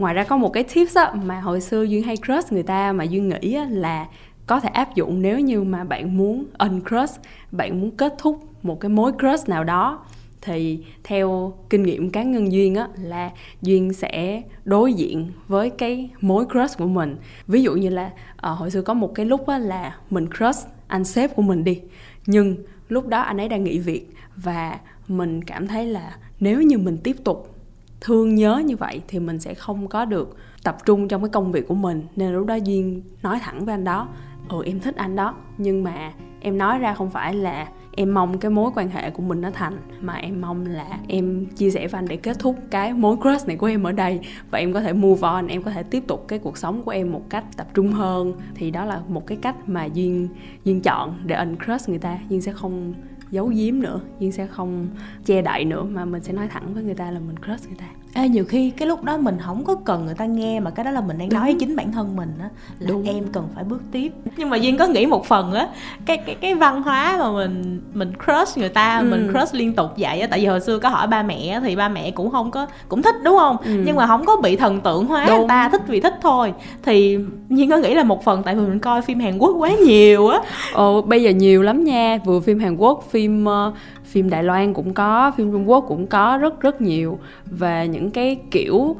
Ngoài 0.00 0.14
ra 0.14 0.24
có 0.24 0.36
một 0.36 0.52
cái 0.52 0.62
tips 0.62 0.96
á, 0.96 1.12
mà 1.24 1.40
hồi 1.40 1.60
xưa 1.60 1.82
duyên 1.82 2.02
hay 2.02 2.16
crush 2.16 2.52
người 2.52 2.62
ta 2.62 2.92
mà 2.92 3.04
duyên 3.04 3.28
nghĩ 3.28 3.54
á, 3.54 3.66
là 3.70 4.06
có 4.46 4.60
thể 4.60 4.68
áp 4.68 4.94
dụng 4.94 5.22
nếu 5.22 5.40
như 5.40 5.62
mà 5.62 5.84
bạn 5.84 6.16
muốn 6.16 6.44
uncrush 6.58 7.20
bạn 7.52 7.80
muốn 7.80 7.90
kết 7.90 8.14
thúc 8.18 8.44
một 8.62 8.80
cái 8.80 8.88
mối 8.88 9.12
crush 9.12 9.48
nào 9.48 9.64
đó. 9.64 10.04
Thì 10.42 10.78
theo 11.04 11.52
kinh 11.70 11.82
nghiệm 11.82 12.10
cá 12.10 12.22
nhân 12.22 12.52
duyên 12.52 12.74
á 12.74 12.88
là 12.96 13.30
duyên 13.62 13.92
sẽ 13.92 14.42
đối 14.64 14.92
diện 14.92 15.30
với 15.48 15.70
cái 15.70 16.10
mối 16.20 16.44
crush 16.52 16.78
của 16.78 16.86
mình. 16.86 17.16
Ví 17.46 17.62
dụ 17.62 17.74
như 17.74 17.88
là 17.88 18.10
à, 18.36 18.50
hồi 18.50 18.70
xưa 18.70 18.82
có 18.82 18.94
một 18.94 19.14
cái 19.14 19.26
lúc 19.26 19.46
á 19.46 19.58
là 19.58 19.96
mình 20.10 20.26
crush 20.38 20.68
anh 20.86 21.04
sếp 21.04 21.36
của 21.36 21.42
mình 21.42 21.64
đi 21.64 21.80
nhưng 22.26 22.56
lúc 22.88 23.08
đó 23.08 23.20
anh 23.20 23.40
ấy 23.40 23.48
đang 23.48 23.64
nghỉ 23.64 23.78
việc 23.78 24.06
và 24.36 24.78
mình 25.08 25.44
cảm 25.44 25.66
thấy 25.66 25.86
là 25.86 26.16
nếu 26.40 26.62
như 26.62 26.78
mình 26.78 26.98
tiếp 27.04 27.16
tục 27.24 27.59
thương 28.00 28.34
nhớ 28.34 28.62
như 28.66 28.76
vậy 28.76 29.02
thì 29.08 29.18
mình 29.18 29.38
sẽ 29.38 29.54
không 29.54 29.88
có 29.88 30.04
được 30.04 30.36
tập 30.64 30.76
trung 30.84 31.08
trong 31.08 31.22
cái 31.22 31.30
công 31.30 31.52
việc 31.52 31.68
của 31.68 31.74
mình. 31.74 32.06
Nên 32.16 32.32
lúc 32.32 32.46
đó 32.46 32.54
duyên 32.54 33.02
nói 33.22 33.38
thẳng 33.42 33.64
với 33.64 33.74
anh 33.74 33.84
đó 33.84 34.08
ừ 34.48 34.62
em 34.66 34.80
thích 34.80 34.96
anh 34.96 35.16
đó, 35.16 35.34
nhưng 35.58 35.82
mà 35.82 36.12
em 36.40 36.58
nói 36.58 36.78
ra 36.78 36.94
không 36.94 37.10
phải 37.10 37.34
là 37.34 37.68
em 37.96 38.14
mong 38.14 38.38
cái 38.38 38.50
mối 38.50 38.70
quan 38.74 38.88
hệ 38.88 39.10
của 39.10 39.22
mình 39.22 39.40
nó 39.40 39.50
thành, 39.50 39.78
mà 40.00 40.14
em 40.14 40.40
mong 40.40 40.66
là 40.66 40.98
em 41.08 41.46
chia 41.46 41.70
sẻ 41.70 41.88
với 41.88 41.98
anh 41.98 42.08
để 42.08 42.16
kết 42.16 42.38
thúc 42.38 42.56
cái 42.70 42.92
mối 42.92 43.16
crush 43.16 43.48
này 43.48 43.56
của 43.56 43.66
em 43.66 43.82
ở 43.82 43.92
đây. 43.92 44.20
Và 44.50 44.58
em 44.58 44.72
có 44.72 44.80
thể 44.80 44.92
move 44.92 45.28
on, 45.28 45.46
em 45.46 45.62
có 45.62 45.70
thể 45.70 45.82
tiếp 45.82 46.04
tục 46.06 46.24
cái 46.28 46.38
cuộc 46.38 46.58
sống 46.58 46.82
của 46.82 46.90
em 46.90 47.12
một 47.12 47.22
cách 47.30 47.44
tập 47.56 47.66
trung 47.74 47.92
hơn. 47.92 48.32
Thì 48.54 48.70
đó 48.70 48.84
là 48.84 49.00
một 49.08 49.26
cái 49.26 49.38
cách 49.42 49.56
mà 49.68 49.84
duyên 49.84 50.28
duyên 50.64 50.80
chọn 50.80 51.18
để 51.24 51.34
anh 51.34 51.56
crush 51.64 51.88
người 51.88 51.98
ta. 51.98 52.18
Duyên 52.28 52.40
sẽ 52.40 52.52
không 52.52 52.94
giấu 53.30 53.46
giếm 53.46 53.80
nữa 53.80 54.00
duyên 54.18 54.32
sẽ 54.32 54.46
không 54.46 54.88
che 55.24 55.42
đậy 55.42 55.64
nữa, 55.64 55.82
mà 55.82 56.04
mình 56.04 56.22
sẽ 56.22 56.32
nói 56.32 56.48
thẳng 56.48 56.74
với 56.74 56.82
người 56.82 56.94
ta 56.94 57.10
là 57.10 57.20
mình 57.20 57.36
crush 57.36 57.68
người 57.68 57.78
ta. 57.78 57.86
Ê, 58.14 58.28
nhiều 58.28 58.44
khi 58.44 58.70
cái 58.70 58.88
lúc 58.88 59.04
đó 59.04 59.16
mình 59.16 59.38
không 59.46 59.64
có 59.64 59.74
cần 59.74 60.06
người 60.06 60.14
ta 60.14 60.24
nghe 60.24 60.60
mà 60.60 60.70
cái 60.70 60.84
đó 60.84 60.90
là 60.90 61.00
mình 61.00 61.18
đang 61.18 61.28
Đúng. 61.28 61.40
nói 61.40 61.56
chính 61.60 61.76
bản 61.76 61.92
thân 61.92 62.16
mình 62.16 62.32
á 62.40 62.48
là 62.78 62.88
Đúng. 62.88 63.04
em 63.04 63.24
cần 63.32 63.48
phải 63.54 63.64
bước 63.64 63.82
tiếp 63.92 64.12
nhưng 64.36 64.50
mà 64.50 64.56
duyên 64.56 64.76
có 64.76 64.86
nghĩ 64.86 65.06
một 65.06 65.26
phần 65.26 65.52
á 65.52 65.68
cái 66.06 66.16
cái 66.16 66.34
cái 66.40 66.54
văn 66.54 66.82
hóa 66.82 67.16
mà 67.18 67.32
mình 67.32 67.80
mình 67.94 68.12
crush 68.24 68.58
người 68.58 68.68
ta 68.68 68.98
ừ. 68.98 69.06
mình 69.10 69.32
crush 69.32 69.54
liên 69.54 69.74
tục 69.74 69.90
vậy 69.96 70.20
á 70.20 70.26
tại 70.30 70.40
vì 70.40 70.46
hồi 70.46 70.60
xưa 70.60 70.78
có 70.78 70.88
hỏi 70.88 71.06
ba 71.06 71.22
mẹ 71.22 71.60
thì 71.60 71.76
ba 71.76 71.88
mẹ 71.88 72.10
cũng 72.10 72.30
không 72.30 72.50
có 72.50 72.66
cũng 72.88 73.02
thích 73.02 73.14
đúng 73.24 73.38
không 73.38 73.56
ừ. 73.64 73.82
nhưng 73.86 73.96
mà 73.96 74.06
không 74.06 74.24
có 74.24 74.36
bị 74.36 74.56
thần 74.56 74.80
tượng 74.80 75.06
hóa 75.06 75.26
Đúng. 75.26 75.38
người 75.38 75.48
ta 75.48 75.68
thích 75.68 75.82
vì 75.86 76.00
thích 76.00 76.14
thôi 76.22 76.52
thì 76.82 77.18
duyên 77.48 77.70
có 77.70 77.76
nghĩ 77.76 77.94
là 77.94 78.04
một 78.04 78.24
phần 78.24 78.42
tại 78.42 78.54
vì 78.54 78.60
mình 78.60 78.78
coi 78.78 79.02
phim 79.02 79.20
hàn 79.20 79.38
quốc 79.38 79.54
quá 79.58 79.70
nhiều 79.86 80.28
á 80.28 80.40
ồ 80.72 81.02
bây 81.02 81.22
giờ 81.22 81.30
nhiều 81.30 81.62
lắm 81.62 81.84
nha 81.84 82.18
vừa 82.24 82.40
phim 82.40 82.58
hàn 82.60 82.76
quốc 82.76 83.04
phim 83.10 83.44
uh, 83.44 83.74
phim 84.10 84.30
Đài 84.30 84.44
Loan 84.44 84.74
cũng 84.74 84.94
có 84.94 85.32
phim 85.36 85.52
Trung 85.52 85.70
Quốc 85.70 85.84
cũng 85.88 86.06
có 86.06 86.38
rất 86.38 86.60
rất 86.60 86.80
nhiều 86.80 87.18
về 87.46 87.88
những 87.88 88.10
cái 88.10 88.40
kiểu 88.50 88.76
uh, 88.76 88.96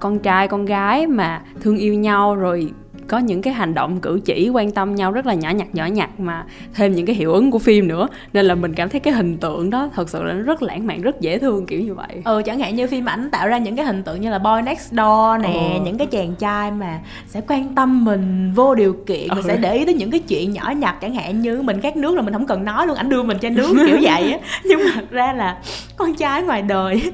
con 0.00 0.18
trai 0.18 0.48
con 0.48 0.64
gái 0.64 1.06
mà 1.06 1.42
thương 1.60 1.76
yêu 1.76 1.94
nhau 1.94 2.34
rồi 2.34 2.72
có 3.08 3.18
những 3.18 3.42
cái 3.42 3.54
hành 3.54 3.74
động 3.74 4.00
cử 4.00 4.20
chỉ 4.24 4.48
quan 4.48 4.70
tâm 4.70 4.94
nhau 4.94 5.12
rất 5.12 5.26
là 5.26 5.34
nhỏ 5.34 5.50
nhặt 5.50 5.68
nhỏ 5.72 5.86
nhặt 5.86 6.20
mà 6.20 6.44
thêm 6.74 6.92
những 6.92 7.06
cái 7.06 7.16
hiệu 7.16 7.32
ứng 7.32 7.50
của 7.50 7.58
phim 7.58 7.88
nữa 7.88 8.08
nên 8.32 8.46
là 8.46 8.54
mình 8.54 8.74
cảm 8.74 8.88
thấy 8.88 9.00
cái 9.00 9.14
hình 9.14 9.36
tượng 9.36 9.70
đó 9.70 9.90
thật 9.94 10.10
sự 10.10 10.22
là 10.22 10.34
rất 10.34 10.62
lãng 10.62 10.86
mạn 10.86 11.02
rất 11.02 11.20
dễ 11.20 11.38
thương 11.38 11.66
kiểu 11.66 11.80
như 11.80 11.94
vậy 11.94 12.22
ừ 12.24 12.42
chẳng 12.46 12.58
hạn 12.58 12.76
như 12.76 12.86
phim 12.86 13.08
ảnh 13.08 13.30
tạo 13.30 13.48
ra 13.48 13.58
những 13.58 13.76
cái 13.76 13.86
hình 13.86 14.02
tượng 14.02 14.20
như 14.20 14.30
là 14.30 14.38
boy 14.38 14.62
next 14.64 14.92
door 14.92 15.42
nè 15.42 15.70
ừ. 15.74 15.80
những 15.84 15.98
cái 15.98 16.06
chàng 16.06 16.34
trai 16.34 16.70
mà 16.70 17.00
sẽ 17.26 17.40
quan 17.48 17.74
tâm 17.74 18.04
mình 18.04 18.52
vô 18.54 18.74
điều 18.74 18.96
kiện 19.06 19.28
ừ. 19.28 19.42
sẽ 19.44 19.56
để 19.56 19.74
ý 19.74 19.84
tới 19.84 19.94
những 19.94 20.10
cái 20.10 20.20
chuyện 20.20 20.52
nhỏ 20.52 20.72
nhặt 20.76 20.96
chẳng 21.00 21.14
hạn 21.14 21.40
như 21.40 21.62
mình 21.62 21.80
khát 21.80 21.96
nước 21.96 22.16
là 22.16 22.22
mình 22.22 22.32
không 22.32 22.46
cần 22.46 22.64
nói 22.64 22.86
luôn 22.86 22.96
ảnh 22.96 23.08
đưa 23.08 23.22
mình 23.22 23.38
chai 23.38 23.50
nước 23.50 23.74
kiểu 23.86 23.98
vậy 24.02 24.32
á 24.32 24.38
nhưng 24.64 24.80
mà 24.84 24.90
thật 24.94 25.10
ra 25.10 25.32
là 25.32 25.58
con 25.96 26.14
trai 26.14 26.42
ngoài 26.42 26.62
đời 26.62 27.12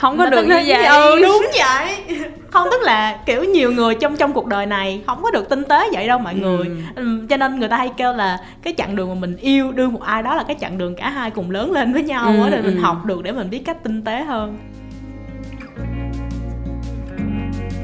không 0.00 0.18
có 0.18 0.26
được 0.26 0.42
như 0.42 0.62
vậy. 0.66 0.86
ừ 0.86 1.18
đúng 1.22 1.46
vậy. 1.58 1.96
Không 2.50 2.68
tức 2.70 2.82
là 2.82 3.18
kiểu 3.26 3.44
nhiều 3.44 3.72
người 3.72 3.94
trong 3.94 4.16
trong 4.16 4.32
cuộc 4.32 4.46
đời 4.46 4.66
này 4.66 5.02
không 5.06 5.22
có 5.22 5.30
được 5.30 5.48
tinh 5.48 5.64
tế 5.64 5.88
vậy 5.92 6.08
đâu 6.08 6.18
mọi 6.18 6.34
ừ. 6.34 6.38
người 6.40 6.66
cho 7.28 7.36
nên 7.36 7.58
người 7.58 7.68
ta 7.68 7.76
hay 7.76 7.90
kêu 7.96 8.12
là 8.12 8.38
cái 8.62 8.74
chặng 8.78 8.96
đường 8.96 9.08
mà 9.08 9.14
mình 9.14 9.36
yêu 9.36 9.72
đương 9.72 9.92
một 9.92 10.02
ai 10.02 10.22
đó 10.22 10.34
là 10.34 10.42
cái 10.42 10.56
chặng 10.60 10.78
đường 10.78 10.94
cả 10.94 11.10
hai 11.10 11.30
cùng 11.30 11.50
lớn 11.50 11.72
lên 11.72 11.92
với 11.92 12.02
nhau 12.02 12.26
ừ, 12.26 12.50
để 12.50 12.62
mình 12.62 12.76
ừ. 12.76 12.80
học 12.80 13.04
được 13.04 13.22
để 13.22 13.32
mình 13.32 13.50
biết 13.50 13.62
cách 13.64 13.76
tinh 13.82 14.04
tế 14.04 14.22
hơn. 14.22 14.58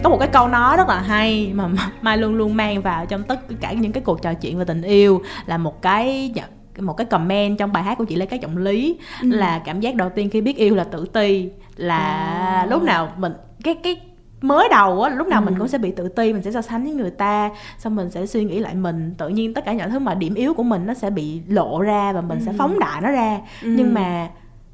Có 0.03 0.11
một 0.11 0.17
cái 0.21 0.29
câu 0.33 0.49
nói 0.49 0.77
rất 0.77 0.89
là 0.89 1.01
hay 1.01 1.51
mà 1.55 1.69
mai 2.03 2.19
luôn 2.19 2.35
luôn 2.35 2.57
mang 2.57 2.83
vào 2.83 3.07
trong 3.07 3.23
tất 3.23 3.41
cả 3.61 3.73
những 3.73 3.93
cái 3.93 4.03
cuộc 4.03 4.23
trò 4.23 4.35
chuyện 4.35 4.59
về 4.59 4.65
tình 4.65 4.83
yêu 4.83 5.23
là 5.47 5.59
một 5.59 5.83
cái 5.83 6.33
một 6.81 6.93
cái 6.93 7.05
comment 7.05 7.59
trong 7.59 7.73
bài 7.73 7.83
hát 7.83 7.99
của 7.99 8.05
chị 8.05 8.17
Lê 8.17 8.27
Cát 8.27 8.41
Trọng 8.41 8.57
Lý 8.57 8.99
ừ. 9.23 9.29
là 9.29 9.59
cảm 9.59 9.81
giác 9.81 9.95
đầu 9.95 10.11
tiên 10.15 10.31
khi 10.31 10.41
biết 10.41 10.57
yêu 10.57 10.75
là 10.75 10.85
tự 10.85 11.07
ti 11.07 11.51
là 11.77 11.99
à. 11.99 12.67
lúc 12.71 12.83
nào 12.83 13.13
mình 13.17 13.33
cái 13.65 13.75
cái 13.75 14.01
mới 14.41 14.69
đầu 14.71 15.03
á 15.03 15.11
lúc 15.11 15.27
nào 15.29 15.41
ừ. 15.41 15.45
mình 15.45 15.59
cũng 15.59 15.69
sẽ 15.69 15.79
bị 15.79 15.91
tự 15.91 16.09
ti 16.09 16.33
mình 16.33 16.43
sẽ 16.43 16.53
so 16.53 16.63
sánh 16.63 16.85
với 16.85 16.95
người 16.95 17.11
ta 17.11 17.51
xong 17.79 17.97
mình 17.97 18.11
sẽ 18.11 18.27
suy 18.27 18.45
nghĩ 18.45 18.59
lại 18.59 18.75
mình 18.75 19.15
tự 19.19 19.29
nhiên 19.29 19.55
tất 19.55 19.65
cả 19.65 19.73
những 19.73 19.91
thứ 19.91 19.99
mà 19.99 20.15
điểm 20.15 20.35
yếu 20.35 20.55
của 20.55 20.63
mình 20.63 20.87
nó 20.87 20.95
sẽ 20.95 21.11
bị 21.11 21.41
lộ 21.49 21.81
ra 21.81 22.13
và 22.13 22.21
mình 22.21 22.39
ừ. 22.39 22.45
sẽ 22.47 22.53
phóng 22.59 22.79
đại 22.79 23.01
nó 23.01 23.11
ra 23.11 23.41
ừ. 23.63 23.75
nhưng 23.77 23.95
mà 23.95 24.31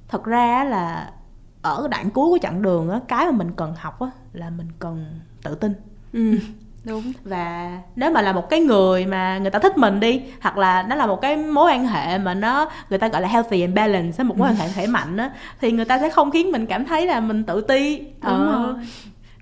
thật 0.09 0.25
ra 0.25 0.65
là 0.65 1.13
ở 1.63 1.89
đoạn 1.91 2.11
cuối 2.11 2.29
của 2.29 2.39
chặng 2.43 2.63
đường 2.63 2.91
á 2.91 3.01
cái 3.09 3.27
mà 3.27 3.33
mình 3.33 3.51
cần 3.57 3.75
học 3.77 4.01
á 4.01 4.11
là 4.33 4.51
mình 4.51 4.69
cần 4.79 5.05
tự 5.43 5.55
tin 5.55 5.73
ừ 6.13 6.39
đúng. 6.85 7.13
Và 7.25 7.79
nếu 7.97 8.11
mà 8.11 8.23
là 8.23 8.33
một 8.33 8.49
cái 8.51 8.61
người 8.61 9.07
mà 9.07 9.39
người 9.39 9.51
ta 9.51 9.59
thích 9.59 9.79
mình 9.79 10.01
đi 10.01 10.23
hoặc 10.41 10.59
là 10.59 10.83
nó 10.83 10.97
là 10.97 11.07
một 11.07 11.21
cái 11.21 11.37
mối 11.37 11.73
quan 11.73 11.87
hệ 11.87 12.19
mà 12.19 12.35
nó 12.35 12.71
người 12.91 12.99
ta 12.99 13.09
gọi 13.09 13.23
là 13.23 13.29
healthy 13.29 13.61
and 13.61 13.75
balance 13.75 14.25
một 14.25 14.39
mối 14.39 14.49
quan 14.49 14.57
hệ 14.57 14.69
khỏe 14.75 14.87
mạnh 14.87 15.17
á 15.17 15.31
thì 15.61 15.73
người 15.73 15.85
ta 15.85 15.99
sẽ 15.99 16.11
không 16.11 16.31
khiến 16.31 16.53
mình 16.53 16.67
cảm 16.67 16.85
thấy 16.85 17.07
là 17.07 17.21
mình 17.21 17.45
tự 17.45 17.61
ti. 17.61 17.99
Đúng 17.99 18.13
ờ. 18.23 18.63
rồi. 18.63 18.75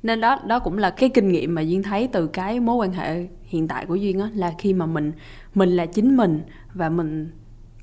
Nên 0.03 0.20
đó 0.20 0.38
đó 0.46 0.59
cũng 0.59 0.79
là 0.79 0.90
cái 0.90 1.09
kinh 1.09 1.33
nghiệm 1.33 1.55
mà 1.55 1.62
duyên 1.62 1.83
thấy 1.83 2.09
từ 2.12 2.26
cái 2.26 2.61
mối 2.61 2.76
quan 2.76 2.92
hệ 2.92 3.26
hiện 3.42 3.68
tại 3.68 3.87
của 3.87 3.94
duyên 3.94 4.20
á 4.20 4.29
là 4.35 4.53
khi 4.59 4.72
mà 4.74 4.87
mình 4.87 5.12
mình 5.55 5.76
là 5.76 5.87
chính 5.87 6.16
mình 6.16 6.42
và 6.74 6.88
mình 6.88 7.31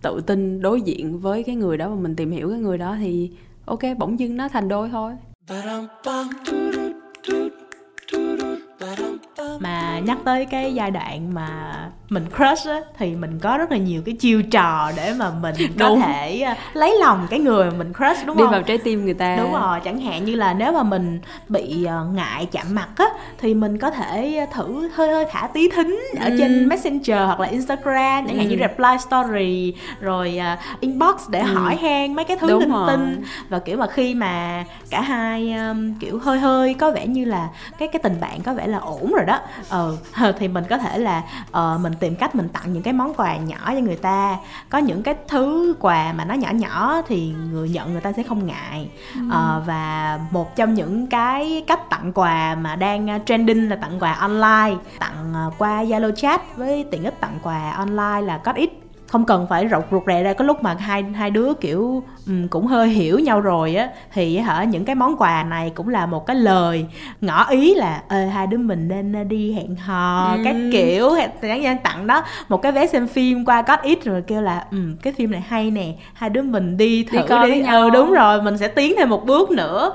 tự 0.02 0.22
tin 0.22 0.62
đối 0.62 0.82
diện 0.82 1.20
với 1.20 1.44
cái 1.44 1.56
người 1.56 1.78
đó 1.78 1.90
và 1.90 1.96
mình 1.96 2.16
tìm 2.16 2.32
hiểu 2.32 2.50
cái 2.50 2.60
người 2.60 2.78
đó 2.78 2.96
thì 3.00 3.32
ok 3.66 3.80
bỗng 3.98 4.20
dưng 4.20 4.38
nó 4.38 4.48
thành 4.48 4.68
đôi 4.68 4.90
thôi 4.90 5.14
mà 9.60 10.00
nhắc 10.00 10.18
tới 10.26 10.46
cái 10.46 10.74
giai 10.74 10.92
đoạn 10.92 11.34
mà 11.34 11.74
mình 12.10 12.26
crush 12.38 12.68
á 12.70 12.82
thì 12.98 13.16
mình 13.16 13.40
có 13.40 13.58
rất 13.58 13.72
là 13.72 13.78
nhiều 13.78 14.02
cái 14.06 14.16
chiêu 14.16 14.42
trò 14.42 14.92
để 14.96 15.14
mà 15.14 15.30
mình 15.42 15.56
có 15.80 15.90
Đúng. 15.90 16.02
thể 16.02 16.40
à, 16.42 16.56
lấy 16.74 16.96
lòng 17.02 17.28
cái 17.30 17.40
người 17.40 17.72
mà 17.72 17.78
mình 17.78 17.94
crush 17.94 18.26
đúng 18.28 18.38
đi 18.38 18.44
không 18.44 18.52
vào 18.52 18.62
trái 18.64 18.78
tim 18.78 19.06
người 19.06 19.14
ta 19.14 19.36
đúng 19.36 19.54
rồi 19.54 19.80
chẳng 19.84 20.00
hạn 20.02 20.26
như 20.26 20.36
là 20.36 20.54
nếu 20.54 20.72
mà 20.74 20.84
mình 20.84 21.20
bị 21.50 21.84
ờ, 21.86 22.06
ngại 22.14 22.48
chạm 22.52 22.66
mặt 22.76 22.88
á 22.96 23.06
thì 23.38 23.54
mình 23.54 23.78
có 23.78 23.92
thể 23.92 24.46
thử 24.54 24.90
hơi 24.94 25.10
hơi 25.12 25.26
thả 25.32 25.48
tí 25.54 25.70
thính 25.70 26.00
ở 26.20 26.30
Ừ. 26.30 26.36
trên 26.38 26.68
messenger 26.70 27.18
hoặc 27.26 27.40
là 27.40 27.48
instagram 27.48 28.28
chẳng 28.28 28.38
hạn 28.38 28.48
Ừ. 28.48 28.50
như 28.50 28.58
reply 28.60 28.98
story 29.08 29.74
rồi 30.02 30.38
ờ, 30.38 30.56
inbox 30.80 31.30
để 31.30 31.44
hỏi 31.44 31.76
han 31.76 32.14
mấy 32.16 32.26
cái 32.26 32.38
thứ 32.38 32.48
Đúng 32.50 32.60
linh 32.60 32.70
rồi. 32.72 32.88
tinh 32.88 33.24
và 33.50 33.60
kiểu 33.60 33.78
mà 33.78 33.88
khi 33.88 34.14
mà 34.16 34.64
cả 34.90 35.02
hai 35.02 35.54
um, 35.54 35.94
kiểu 36.00 36.20
hơi 36.20 36.40
hơi 36.40 36.74
có 36.74 36.92
vẻ 36.92 37.08
như 37.08 37.26
là 37.26 37.48
cái 37.80 37.88
cái 37.88 38.00
tình 38.04 38.16
bạn 38.22 38.42
có 38.42 38.54
vẻ 38.54 38.67
là 38.68 38.78
ổn 38.78 39.12
rồi 39.14 39.26
đó. 39.26 39.40
Ờ 39.70 39.98
thì 40.40 40.48
mình 40.48 40.64
có 40.70 40.78
thể 40.78 40.98
là 40.98 41.24
ờ, 41.52 41.80
mình 41.82 41.94
tìm 42.00 42.16
cách 42.16 42.36
mình 42.36 42.50
tặng 42.50 42.74
những 42.74 42.84
cái 42.84 42.94
món 42.94 43.14
quà 43.14 43.38
nhỏ 43.38 43.58
cho 43.66 43.80
người 43.80 43.96
ta. 43.96 44.38
Có 44.70 44.78
những 44.78 45.04
cái 45.04 45.16
thứ 45.28 45.76
quà 45.80 46.14
mà 46.14 46.26
nó 46.26 46.34
nhỏ 46.34 46.50
nhỏ 46.52 47.02
thì 47.08 47.34
người 47.52 47.70
nhận 47.70 47.92
người 47.92 48.02
ta 48.02 48.12
sẽ 48.12 48.24
không 48.24 48.48
ngại. 48.48 48.90
Ờ, 49.32 49.64
và 49.66 50.20
một 50.32 50.56
trong 50.56 50.74
những 50.74 51.08
cái 51.08 51.64
cách 51.68 51.90
tặng 51.90 52.12
quà 52.14 52.56
mà 52.56 52.76
đang 52.76 53.16
uh, 53.16 53.22
trending 53.26 53.70
là 53.70 53.76
tặng 53.76 54.00
quà 54.00 54.14
online. 54.14 54.76
Tặng 55.00 55.34
uh, 55.48 55.54
qua 55.58 55.84
Zalo 55.84 56.12
chat 56.12 56.58
với 56.58 56.86
tiện 56.92 57.04
ích 57.04 57.22
tặng 57.22 57.40
quà 57.44 57.72
online 57.72 58.22
là 58.22 58.38
có 58.38 58.52
ít 58.52 58.87
không 59.08 59.26
cần 59.26 59.48
phải 59.50 59.68
rụt 59.72 59.84
rụt 59.92 60.04
rè 60.08 60.24
ra. 60.24 60.34
Có 60.34 60.46
lúc 60.46 60.64
mà 60.64 60.74
hai 60.80 61.04
hai 61.04 61.30
đứa 61.32 61.54
kiểu 61.54 62.04
ừm, 62.28 62.48
cũng 62.48 62.68
hơi 62.68 62.90
hiểu 62.90 63.20
nhau 63.20 63.42
rồi 63.42 63.76
á 63.76 63.90
thì 64.14 64.38
hả 64.38 64.64
những 64.64 64.86
cái 64.86 64.96
món 64.96 65.18
quà 65.18 65.44
này 65.44 65.72
cũng 65.76 65.90
là 65.90 66.06
một 66.06 66.26
cái 66.26 66.36
lời 66.36 66.86
ngỏ 67.22 67.46
ý 67.50 67.76
là 67.76 68.02
ê 68.10 68.26
hai 68.26 68.48
đứa 68.48 68.58
mình 68.58 68.88
nên 68.88 69.28
đi 69.28 69.54
hẹn 69.54 69.76
hò 69.76 70.34
Ừ. 70.36 70.42
các 70.44 70.56
kiểu 70.72 71.10
hạn 71.64 71.78
tặng 71.84 72.08
đó. 72.08 72.24
Một 72.50 72.62
cái 72.62 72.72
vé 72.72 72.88
xem 72.88 73.08
phim 73.08 73.46
qua 73.46 73.62
got 73.62 73.82
it 73.82 74.04
rồi 74.04 74.22
kêu 74.28 74.42
là 74.42 74.66
ừm 74.72 74.98
cái 74.98 75.14
phim 75.14 75.32
này 75.32 75.42
hay 75.48 75.72
nè 75.72 75.94
hai 76.14 76.30
đứa 76.30 76.42
mình 76.42 76.78
đi 76.78 77.04
thử 77.04 77.18
Đi 77.18 77.22
đi, 77.24 77.28
coi 77.30 77.50
với 77.50 77.60
nhau. 77.62 77.82
ừ 77.82 77.90
đúng 77.90 78.12
rồi 78.14 78.42
mình 78.42 78.58
sẽ 78.58 78.68
tiến 78.68 78.94
thêm 78.98 79.10
một 79.10 79.26
bước 79.26 79.52
nữa. 79.52 79.94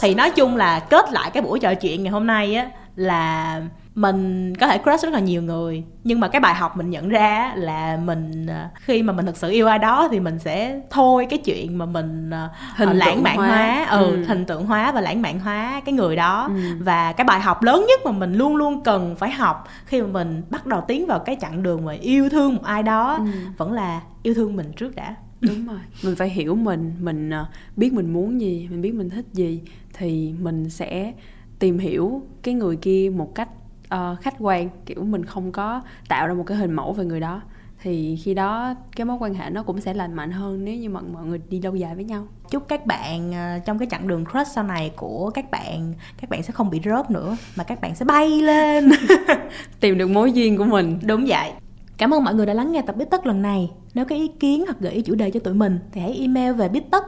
Thì 0.00 0.14
nói 0.14 0.30
chung 0.30 0.56
là 0.56 0.80
kết 0.80 1.12
lại 1.12 1.30
cái 1.30 1.42
buổi 1.42 1.60
trò 1.60 1.74
chuyện 1.74 2.02
ngày 2.02 2.12
hôm 2.12 2.26
nay 2.26 2.54
á 2.54 2.66
là 2.96 3.60
mình 4.00 4.54
có 4.60 4.66
thể 4.66 4.78
crush 4.78 5.02
rất 5.02 5.12
là 5.12 5.20
nhiều 5.20 5.42
người 5.42 5.84
nhưng 6.04 6.20
mà 6.20 6.28
cái 6.28 6.40
bài 6.40 6.54
học 6.54 6.76
mình 6.76 6.90
nhận 6.90 7.08
ra 7.08 7.52
là 7.56 7.96
mình 8.04 8.46
à, 8.46 8.70
khi 8.74 9.02
mà 9.02 9.12
mình 9.12 9.26
thực 9.26 9.36
sự 9.36 9.50
yêu 9.50 9.66
ai 9.66 9.78
đó 9.78 10.08
thì 10.10 10.20
mình 10.20 10.38
sẽ 10.38 10.80
thôi 10.90 11.26
cái 11.30 11.38
chuyện 11.38 11.78
mà 11.78 11.86
mình 11.86 12.30
à, 12.30 12.48
Hình 12.76 12.88
ờ, 12.88 12.92
lãng 12.94 13.22
mạn 13.22 13.36
hóa. 13.36 13.48
hóa, 13.48 13.86
ừ, 13.90 13.98
Ừ. 14.16 14.24
hình 14.28 14.44
tượng 14.44 14.66
hóa 14.66 14.92
và 14.92 15.00
lãng 15.00 15.22
mạn 15.22 15.40
hóa 15.40 15.82
cái 15.84 15.92
người 15.94 16.16
đó 16.16 16.44
Ừ. 16.48 16.54
và 16.80 17.12
cái 17.12 17.24
bài 17.24 17.40
học 17.40 17.62
lớn 17.62 17.84
nhất 17.88 18.00
mà 18.04 18.12
mình 18.12 18.34
luôn 18.34 18.56
luôn 18.56 18.82
cần 18.82 19.16
phải 19.16 19.30
học 19.30 19.64
khi 19.86 20.00
mà 20.02 20.06
mình 20.08 20.42
bắt 20.50 20.66
đầu 20.66 20.84
tiến 20.88 21.06
vào 21.06 21.18
cái 21.18 21.36
chặng 21.40 21.62
đường 21.62 21.84
mà 21.84 21.92
yêu 21.92 22.28
thương 22.28 22.54
một 22.54 22.62
ai 22.64 22.82
đó 22.82 23.16
Ừ. 23.18 23.24
vẫn 23.56 23.72
là 23.72 24.00
yêu 24.22 24.34
thương 24.34 24.56
mình 24.56 24.72
trước 24.76 24.94
đã 24.96 25.14
đúng 25.40 25.66
rồi 25.66 25.78
mình 26.02 26.16
phải 26.16 26.28
hiểu 26.28 26.54
mình 26.54 26.94
mình 27.00 27.30
biết 27.76 27.92
mình 27.92 28.12
muốn 28.12 28.40
gì 28.40 28.68
mình 28.70 28.80
biết 28.82 28.94
mình 28.94 29.10
thích 29.10 29.24
gì 29.32 29.60
thì 29.94 30.34
mình 30.40 30.70
sẽ 30.70 31.12
tìm 31.58 31.78
hiểu 31.78 32.22
cái 32.42 32.54
người 32.54 32.76
kia 32.76 33.12
một 33.16 33.34
cách 33.34 33.48
ờ, 33.90 34.16
khách 34.20 34.34
quan 34.38 34.68
kiểu 34.86 35.04
mình 35.04 35.24
không 35.24 35.52
có 35.52 35.82
tạo 36.08 36.26
ra 36.26 36.34
một 36.34 36.44
cái 36.46 36.56
hình 36.56 36.72
mẫu 36.72 36.92
về 36.92 37.04
người 37.04 37.20
đó. 37.20 37.40
Thì 37.82 38.16
khi 38.22 38.34
đó 38.34 38.74
cái 38.96 39.04
mối 39.04 39.16
quan 39.20 39.34
hệ 39.34 39.50
nó 39.50 39.62
cũng 39.62 39.80
sẽ 39.80 39.94
lành 39.94 40.14
mạnh 40.14 40.30
hơn 40.30 40.64
nếu 40.64 40.74
như 40.74 40.90
mà 40.90 41.00
mọi 41.00 41.24
người 41.24 41.40
đi 41.48 41.60
lâu 41.60 41.74
dài 41.74 41.94
với 41.94 42.04
nhau. 42.04 42.26
Chúc 42.50 42.68
các 42.68 42.86
bạn 42.86 43.32
ờ, 43.32 43.58
trong 43.64 43.78
cái 43.78 43.88
chặng 43.90 44.08
đường 44.08 44.24
crush 44.32 44.48
sau 44.54 44.64
này 44.64 44.92
của 44.96 45.30
các 45.30 45.50
bạn 45.50 45.94
các 46.20 46.30
bạn 46.30 46.42
sẽ 46.42 46.52
không 46.52 46.70
bị 46.70 46.80
rớt 46.84 47.10
nữa 47.10 47.36
mà 47.56 47.64
các 47.64 47.80
bạn 47.80 47.94
sẽ 47.94 48.04
bay 48.04 48.40
lên. 48.40 48.90
Tìm 49.80 49.98
được 49.98 50.10
mối 50.10 50.32
duyên 50.32 50.56
của 50.56 50.64
mình. 50.64 50.98
Đúng 51.02 51.24
vậy. 51.28 51.52
Cảm 51.96 52.14
ơn 52.14 52.24
mọi 52.24 52.34
người 52.34 52.46
đã 52.46 52.54
lắng 52.54 52.72
nghe 52.72 52.82
tập 52.82 52.96
biết 52.96 53.10
tất 53.10 53.26
lần 53.26 53.42
này. 53.42 53.70
Nếu 53.94 54.04
có 54.04 54.14
ý 54.16 54.28
kiến 54.28 54.64
hoặc 54.66 54.76
gợi 54.80 54.92
ý 54.92 55.02
chủ 55.02 55.14
đề 55.14 55.30
cho 55.30 55.40
tụi 55.40 55.54
mình 55.54 55.78
thì 55.92 56.00
hãy 56.00 56.12
email 56.20 56.52
về 56.52 56.68
biết 56.68 56.90
tất 56.90 57.04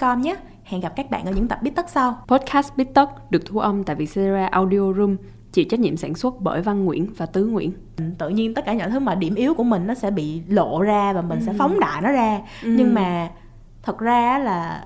com 0.00 0.22
nhé. 0.22 0.36
Hẹn 0.64 0.80
gặp 0.80 0.92
các 0.96 1.10
bạn 1.10 1.26
ở 1.26 1.32
những 1.32 1.48
tập 1.48 1.58
biết 1.62 1.70
tất 1.74 1.90
sau. 1.90 2.24
Podcast 2.26 2.76
Bít 2.76 2.88
Tất 2.94 3.30
được 3.30 3.42
thu 3.46 3.58
âm 3.58 3.84
tại 3.84 3.96
Vietcetera 3.96 4.46
Audio 4.46 4.92
Room 4.92 5.16
chịu 5.58 5.66
trách 5.70 5.80
nhiệm 5.80 5.96
sản 5.96 6.14
xuất 6.14 6.34
bởi 6.40 6.62
Văn 6.62 6.84
Nguyễn 6.84 7.06
và 7.16 7.26
Tứ 7.26 7.46
Nguyễn 7.46 7.72
tự 8.18 8.28
nhiên 8.28 8.54
tất 8.54 8.64
cả 8.66 8.72
những 8.74 8.90
thứ 8.90 8.98
mà 8.98 9.14
điểm 9.14 9.34
yếu 9.34 9.54
của 9.54 9.64
mình 9.64 9.86
nó 9.86 9.94
sẽ 9.94 10.10
bị 10.10 10.42
lộ 10.48 10.82
ra 10.82 11.12
và 11.12 11.20
mình 11.22 11.40
sẽ 11.40 11.52
Ừ. 11.52 11.56
phóng 11.58 11.80
đại 11.80 12.02
nó 12.02 12.12
ra 12.12 12.40
Ừ. 12.62 12.68
nhưng 12.76 12.94
mà 12.94 13.28
thật 13.82 13.98
ra 13.98 14.38
là 14.38 14.84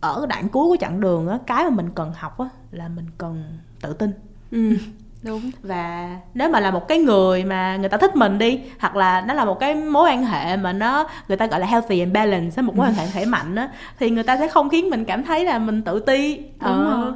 ở 0.00 0.26
đoạn 0.28 0.48
cuối 0.48 0.66
của 0.68 0.76
chặng 0.80 1.00
đường 1.00 1.28
á 1.28 1.38
cái 1.46 1.64
mà 1.64 1.70
mình 1.70 1.88
cần 1.94 2.12
học 2.16 2.38
á 2.38 2.46
là 2.70 2.88
mình 2.88 3.06
cần 3.18 3.44
tự 3.82 3.92
tin 3.92 4.10
ừ. 4.50 4.76
đúng 5.22 5.50
và 5.62 6.16
nếu 6.34 6.50
mà 6.50 6.60
là 6.60 6.70
một 6.70 6.88
cái 6.88 6.98
người 6.98 7.44
mà 7.44 7.76
người 7.76 7.88
ta 7.88 7.96
thích 7.96 8.16
mình 8.16 8.38
đi 8.38 8.60
hoặc 8.80 8.96
là 8.96 9.20
nó 9.20 9.34
là 9.34 9.44
một 9.44 9.60
cái 9.60 9.74
mối 9.74 10.10
quan 10.10 10.24
hệ 10.24 10.56
mà 10.56 10.72
nó 10.72 11.08
người 11.28 11.36
ta 11.36 11.46
gọi 11.46 11.60
là 11.60 11.66
healthy 11.66 12.00
and 12.00 12.12
balance 12.14 12.52
á, 12.56 12.62
một 12.62 12.76
mối 12.76 12.86
quan 12.86 12.94
hệ 12.94 13.06
khỏe 13.12 13.24
mạnh 13.24 13.54
á 13.54 13.68
thì 13.98 14.10
người 14.10 14.22
ta 14.22 14.36
sẽ 14.38 14.48
không 14.48 14.68
khiến 14.68 14.90
mình 14.90 15.04
cảm 15.04 15.24
thấy 15.24 15.44
là 15.44 15.58
mình 15.58 15.82
tự 15.82 16.00
ti 16.00 16.36
đúng 16.36 16.86
Ờ, 16.86 17.00
rồi 17.00 17.12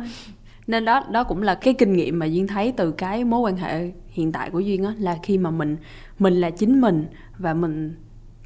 nên 0.67 0.85
đó 0.85 1.03
đó 1.11 1.25
cũng 1.25 1.43
là 1.43 1.55
cái 1.55 1.75
kinh 1.75 1.93
nghiệm 1.93 2.19
mà 2.19 2.27
duyên 2.27 2.47
thấy 2.47 2.73
từ 2.73 2.93
cái 2.93 3.25
mối 3.25 3.41
quan 3.41 3.57
hệ 3.57 3.93
hiện 4.09 4.33
tại 4.33 4.51
của 4.51 4.61
duyên 4.61 4.85
á, 4.85 4.93
là 4.99 5.19
khi 5.23 5.39
mà 5.39 5.51
mình 5.51 5.77
mình 6.19 6.35
là 6.35 6.51
chính 6.51 6.81
mình 6.81 7.07
và 7.39 7.55
mình 7.55 7.95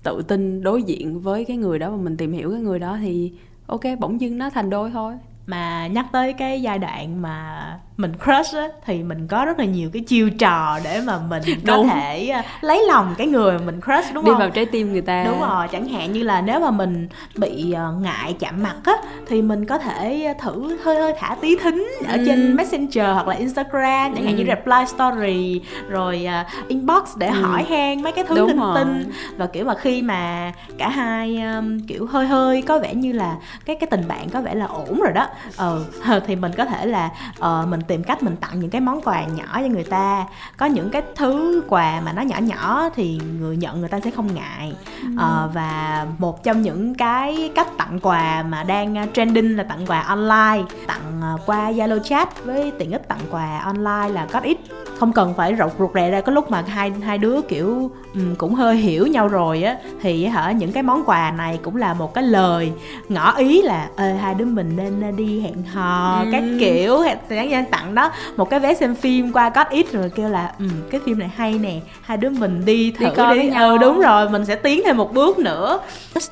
tự 0.03 0.23
tin 0.23 0.63
đối 0.63 0.83
diện 0.83 1.21
với 1.21 1.45
cái 1.45 1.57
người 1.57 1.79
đó 1.79 1.91
và 1.91 1.97
mình 1.97 2.17
tìm 2.17 2.33
hiểu 2.33 2.51
cái 2.51 2.61
người 2.61 2.79
đó 2.79 2.99
thì, 3.01 3.33
ok, 3.67 3.81
bỗng 4.01 4.21
dưng 4.21 4.39
nó 4.39 4.51
thành 4.51 4.71
đôi 4.71 4.91
thôi. 4.91 5.15
Mà 5.47 5.87
nhắc 5.87 6.07
tới 6.13 6.33
cái 6.33 6.63
giai 6.63 6.79
đoạn 6.79 7.23
mà 7.23 7.81
mình 8.01 8.13
crush 8.25 8.55
á 8.57 8.69
thì 8.87 9.03
mình 9.03 9.27
có 9.29 9.45
rất 9.45 9.59
là 9.59 9.65
nhiều 9.65 9.91
cái 9.93 10.03
chiêu 10.03 10.31
trò 10.31 10.79
để 10.85 11.01
mà 11.01 11.19
mình 11.29 11.43
có 11.67 11.77
Đúng. 11.77 11.89
thể 11.89 12.29
à, 12.29 12.45
lấy 12.61 12.85
lòng 12.89 13.15
cái 13.19 13.27
người 13.27 13.59
mà 13.59 13.65
mình 13.65 13.81
crush 13.81 14.15
đúng 14.15 14.25
đi 14.25 14.31
không 14.31 14.39
vào 14.39 14.51
trái 14.51 14.67
tim 14.67 14.93
người 14.93 15.01
ta 15.01 15.25
đúng 15.25 15.41
rồi 15.41 15.69
chẳng 15.73 15.89
hạn 15.89 16.13
như 16.13 16.23
là 16.23 16.41
nếu 16.41 16.61
mà 16.61 16.71
mình 16.71 17.09
bị 17.37 17.73
ờ, 17.73 17.93
ngại 17.93 18.37
chạm 18.39 18.63
mặt 18.63 18.77
á 18.85 18.93
thì 19.29 19.43
mình 19.43 19.67
có 19.67 19.79
thể 19.79 20.35
thử 20.41 20.77
hơi 20.85 20.97
hơi 20.97 21.13
thả 21.19 21.37
tí 21.41 21.57
thính 21.57 21.89
ở 22.09 22.17
Ừ. 22.17 22.23
trên 22.27 22.57
messenger 22.57 23.05
hoặc 23.13 23.29
là 23.29 23.35
instagram 23.35 24.15
chẳng 24.15 24.25
hạn 24.25 24.37
Ừ. 24.37 24.39
như 24.39 24.45
reply 24.45 24.87
story 24.87 25.61
rồi 25.89 26.25
ờ, 26.25 26.45
inbox 26.69 27.17
để 27.17 27.27
Ừ. 27.27 27.33
hỏi 27.33 27.65
han 27.71 28.03
mấy 28.03 28.13
cái 28.13 28.25
thứ 28.29 28.37
Đúng 28.37 28.49
linh 28.49 28.57
rồi. 28.59 28.75
tinh 28.77 29.11
và 29.37 29.47
kiểu 29.47 29.65
mà 29.65 29.75
khi 29.75 30.03
mà 30.03 30.53
cả 30.79 30.89
hai 30.89 31.41
um, 31.43 31.79
kiểu 31.81 32.07
hơi 32.07 32.27
hơi 32.27 32.63
có 32.63 32.79
vẻ 32.79 32.95
như 32.95 33.13
là 33.13 33.37
cái 33.65 33.77
cái 33.77 33.87
tình 33.91 34.09
bạn 34.09 34.29
có 34.29 34.41
vẻ 34.41 34.55
là 34.55 34.67
ổn 34.67 35.01
rồi 35.01 35.13
đó 35.13 35.27
ờ 35.57 35.81
thì 36.27 36.37
mình 36.37 36.53
có 36.57 36.65
thể 36.65 36.87
là 36.87 37.11
ờ, 37.39 37.67
mình 37.71 37.81
tìm 37.91 38.03
cách 38.03 38.23
mình 38.23 38.37
tặng 38.37 38.61
những 38.61 38.71
cái 38.71 38.81
món 38.81 39.01
quà 39.03 39.25
nhỏ 39.25 39.61
cho 39.63 39.67
người 39.69 39.85
ta. 39.85 40.25
Có 40.57 40.67
những 40.67 40.91
cái 40.91 41.03
thứ 41.17 41.63
quà 41.69 42.01
mà 42.05 42.13
nó 42.13 42.23
nhỏ 42.23 42.39
nhỏ 42.39 42.89
thì 42.95 43.21
người 43.41 43.57
nhận 43.57 43.81
người 43.81 43.89
ta 43.89 44.01
sẽ 44.01 44.11
không 44.11 44.35
ngại. 44.35 44.73
Ờ, 45.19 45.51
và 45.55 46.07
một 46.19 46.43
trong 46.45 46.63
những 46.63 46.95
cái 46.95 47.51
cách 47.55 47.69
tặng 47.77 47.99
quà 48.03 48.43
mà 48.49 48.63
đang 48.63 49.03
uh, 49.03 49.15
trending 49.15 49.57
là 49.57 49.63
tặng 49.63 49.87
quà 49.87 50.01
online. 50.01 50.63
Tặng 50.87 51.35
uh, 51.35 51.41
qua 51.47 51.73
Zalo 51.73 51.99
chat 51.99 52.45
với 52.45 52.73
tiện 52.79 52.93
ích 52.93 53.09
tặng 53.09 53.21
quà 53.31 53.59
online 53.59 54.09
là 54.15 54.27
có 54.33 54.41
ít. 54.41 54.59
Không 54.99 55.13
cần 55.13 55.35
phải 55.37 55.57
rụt 55.59 55.73
rụt 55.79 55.91
rè 55.95 56.11
ra 56.11 56.21
có 56.21 56.33
lúc 56.33 56.51
mà 56.51 56.65
hai 56.69 56.91
hai 56.91 57.19
đứa 57.19 57.41
kiểu 57.41 57.91
ừm, 58.15 58.37
cũng 58.37 58.55
hơi 58.55 58.77
hiểu 58.77 59.07
nhau 59.07 59.29
rồi 59.29 59.63
á 59.63 59.77
thì 60.03 60.27
hả 60.27 60.53
những 60.53 60.73
cái 60.73 60.83
món 60.83 61.05
quà 61.05 61.31
này 61.31 61.59
cũng 61.63 61.77
là 61.77 61.95
một 61.95 62.15
cái 62.15 62.25
lời 62.25 62.73
ngỏ 63.09 63.37
ý 63.37 63.63
là 63.63 63.89
ê 63.97 64.13
hai 64.15 64.35
đứa 64.35 64.45
mình 64.45 64.77
nên 64.77 65.17
đi 65.17 65.41
hẹn 65.41 65.63
hò 65.63 66.21
Ừ. 66.21 66.29
các 66.33 66.43
kiểu 66.61 66.99
hạn 66.99 67.65
tặng 67.81 67.95
đó. 67.95 68.11
Một 68.37 68.51
cái 68.51 68.61
vé 68.61 68.75
xem 68.75 68.95
phim 68.95 69.33
qua 69.33 69.51
got 69.55 69.69
it 69.71 69.93
rồi 69.93 70.11
kêu 70.15 70.29
là 70.29 70.53
ừm 70.59 70.71
cái 70.91 71.01
phim 71.07 71.19
này 71.19 71.31
hay 71.37 71.53
nè 71.59 71.81
hai 72.03 72.17
đứa 72.17 72.31
mình 72.31 72.65
đi 72.65 72.91
thử 72.91 73.05
Đi 73.05 73.11
coi 73.17 73.39
đi. 73.39 73.49
ừ 73.61 73.79
đúng 73.79 74.01
rồi 74.01 74.31
mình 74.31 74.45
sẽ 74.47 74.55
tiến 74.57 74.83
thêm 74.85 74.97
một 74.97 75.15
bước 75.15 75.39
nữa. 75.39 75.79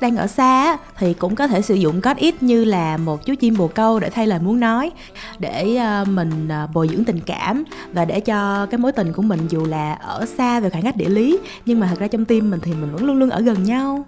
Đang 0.01 0.17
ở 0.17 0.27
xa 0.27 0.77
thì 0.97 1.13
cũng 1.13 1.35
có 1.35 1.47
thể 1.47 1.61
sử 1.61 1.75
dụng 1.75 2.01
got 2.01 2.17
it 2.17 2.43
như 2.43 2.65
là 2.65 2.97
một 2.97 3.25
chú 3.25 3.35
chim 3.35 3.57
bồ 3.57 3.67
câu 3.67 3.99
để 3.99 4.09
thay 4.09 4.27
lời 4.27 4.39
muốn 4.39 4.59
nói 4.59 4.91
để 5.39 5.75
ờ, 5.75 6.05
mình 6.07 6.47
ờ, 6.49 6.67
bồi 6.73 6.87
dưỡng 6.87 7.05
tình 7.05 7.19
cảm 7.25 7.63
và 7.93 8.05
để 8.05 8.19
cho 8.19 8.65
cái 8.65 8.77
mối 8.77 8.91
tình 8.91 9.13
của 9.13 9.21
mình 9.21 9.39
dù 9.49 9.65
là 9.65 9.93
ở 9.93 10.25
xa 10.37 10.59
về 10.59 10.69
khoảng 10.69 10.83
cách 10.83 10.95
địa 10.95 11.09
lý 11.09 11.39
nhưng 11.65 11.79
mà 11.79 11.87
thật 11.87 11.99
ra 11.99 12.07
trong 12.07 12.25
tim 12.25 12.51
mình 12.51 12.59
thì 12.63 12.71
mình 12.73 12.91
vẫn 12.93 13.05
luôn 13.05 13.19
luôn 13.19 13.29
ở 13.29 13.41
gần 13.41 13.63
nhau. 13.63 14.05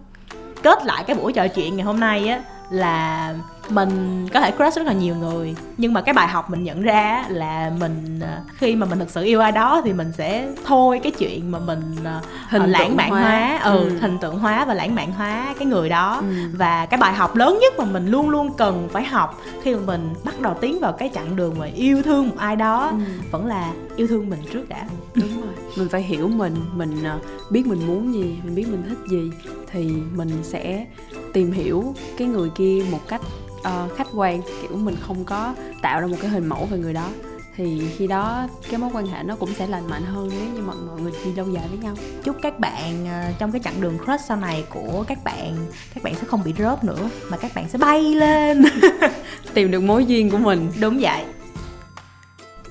Kết 0.64 0.86
lại 0.86 1.04
cái 1.08 1.16
buổi 1.16 1.34
trò 1.34 1.48
chuyện 1.48 1.76
ngày 1.78 1.86
hôm 1.86 2.00
nay 2.00 2.28
á 2.28 2.42
là 2.72 3.34
mình 3.72 4.28
có 4.34 4.40
thể 4.40 4.52
crush 4.52 4.76
rất 4.78 4.86
là 4.88 4.94
nhiều 4.94 5.16
người 5.16 5.56
nhưng 5.78 5.94
mà 5.94 6.02
cái 6.02 6.14
bài 6.14 6.28
học 6.28 6.50
mình 6.50 6.64
nhận 6.64 6.82
ra 6.82 7.26
là 7.30 7.72
mình 7.80 8.20
à, 8.24 8.42
khi 8.58 8.76
mà 8.76 8.86
mình 8.86 9.00
thực 9.00 9.10
sự 9.10 9.24
yêu 9.24 9.40
ai 9.40 9.52
đó 9.52 9.82
thì 9.86 9.94
mình 9.94 10.12
sẽ 10.18 10.48
thôi 10.66 11.00
cái 11.04 11.12
chuyện 11.12 11.52
mà 11.52 11.60
mình 11.60 11.82
à, 12.06 12.22
Hình 12.50 12.64
lãng 12.72 12.88
tượng 12.88 12.98
mạn 12.98 13.10
hóa. 13.10 13.22
hóa, 13.22 13.60
ừ, 13.64 13.90
Ừ. 13.90 13.98
hình 14.02 14.18
tượng 14.18 14.40
hóa 14.40 14.66
và 14.66 14.74
lãng 14.74 14.96
mạn 14.96 15.12
hóa 15.12 15.56
cái 15.60 15.66
người 15.66 15.90
đó 15.90 16.16
Ừ. 16.22 16.34
và 16.54 16.86
cái 16.86 16.98
bài 16.98 17.14
học 17.14 17.36
lớn 17.36 17.58
nhất 17.62 17.74
mà 17.78 17.86
mình 17.86 18.08
luôn 18.08 18.30
luôn 18.30 18.54
cần 18.58 18.90
phải 18.92 19.04
học 19.04 19.42
khi 19.64 19.76
mà 19.76 19.82
mình 19.86 20.14
bắt 20.24 20.42
đầu 20.42 20.54
tiến 20.62 20.80
vào 20.80 20.92
cái 20.94 21.12
chặng 21.14 21.36
đường 21.36 21.56
mà 21.60 21.66
yêu 21.66 22.02
thương 22.02 22.30
một 22.30 22.36
ai 22.38 22.56
đó 22.56 22.88
Ừ. 22.92 22.98
vẫn 23.32 23.46
là 23.46 23.72
yêu 23.96 24.08
thương 24.08 24.30
mình 24.30 24.40
trước 24.54 24.70
đã 24.70 24.86
đúng 25.16 25.42
rồi 25.42 25.54
mình 25.78 25.90
phải 25.90 26.02
hiểu 26.02 26.28
mình 26.28 26.56
mình 26.76 27.04
biết 27.52 27.68
mình 27.68 27.88
muốn 27.88 28.14
gì 28.14 28.40
mình 28.44 28.56
biết 28.56 28.68
mình 28.72 28.84
thích 28.90 28.98
gì 29.10 29.32
thì 29.72 29.92
mình 30.16 30.30
sẽ 30.44 30.86
tìm 31.34 31.52
hiểu 31.52 31.94
cái 32.18 32.28
người 32.28 32.50
kia 32.56 32.84
một 32.92 33.00
cách 33.08 33.22
ờ, 33.64 33.90
khách 33.96 34.08
quan 34.16 34.42
kiểu 34.62 34.78
mình 34.78 34.96
không 35.02 35.26
có 35.26 35.54
tạo 35.82 36.02
ra 36.02 36.08
một 36.08 36.18
cái 36.22 36.30
hình 36.30 36.50
mẫu 36.50 36.66
về 36.66 36.78
người 36.78 36.94
đó 36.94 37.10
thì 37.56 37.82
khi 37.98 38.08
đó 38.08 38.48
cái 38.70 38.80
mối 38.80 38.90
quan 38.94 39.08
hệ 39.08 39.24
nó 39.24 39.36
cũng 39.36 39.54
sẽ 39.54 39.68
lành 39.68 39.88
mạnh 39.90 40.04
hơn 40.04 40.30
nếu 40.30 40.50
như 40.56 40.62
mọi 40.62 40.76
mọi 40.88 41.02
người 41.02 41.12
đi 41.26 41.34
lâu 41.34 41.50
dài 41.50 41.68
với 41.70 41.78
nhau 41.78 41.96
chúc 42.24 42.36
các 42.42 42.60
bạn 42.60 43.08
à, 43.08 43.34
trong 43.40 43.52
cái 43.52 43.62
chặng 43.64 43.82
đường 43.82 43.98
crush 44.06 44.26
sau 44.28 44.38
này 44.38 44.66
của 44.70 45.04
các 45.08 45.24
bạn 45.24 45.56
các 45.94 46.04
bạn 46.04 46.16
sẽ 46.16 46.28
không 46.28 46.42
bị 46.46 46.54
rớt 46.58 46.84
nữa 46.84 47.10
mà 47.30 47.38
các 47.38 47.52
bạn 47.56 47.70
sẽ 47.70 47.78
bay 47.78 48.16
lên 48.16 48.64
tìm 49.54 49.72
được 49.72 49.80
mối 49.80 50.06
duyên 50.06 50.30
của 50.30 50.38
mình 50.38 50.72
đúng 50.80 50.98
vậy 51.02 51.26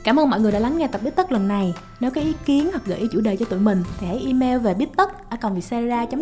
Cảm 0.05 0.19
ơn 0.19 0.31
mọi 0.31 0.41
người 0.41 0.53
đã 0.53 0.59
lắng 0.59 0.79
nghe 0.79 0.87
tập 0.87 1.01
Bít 1.05 1.17
Tất 1.17 1.33
lần 1.33 1.49
này. 1.49 1.75
Nếu 2.01 2.11
có 2.11 2.21
ý 2.21 2.33
kiến 2.45 2.71
hoặc 2.71 2.83
gợi 2.87 2.99
ý 2.99 3.09
chủ 3.13 3.21
đề 3.21 3.37
cho 3.37 3.47
tụi 3.47 3.61
mình 3.61 3.83
thì 4.01 4.07
hãy 4.07 4.23
email 4.27 4.59
về 4.59 4.75
bít 4.75 4.89
tất 4.97 5.11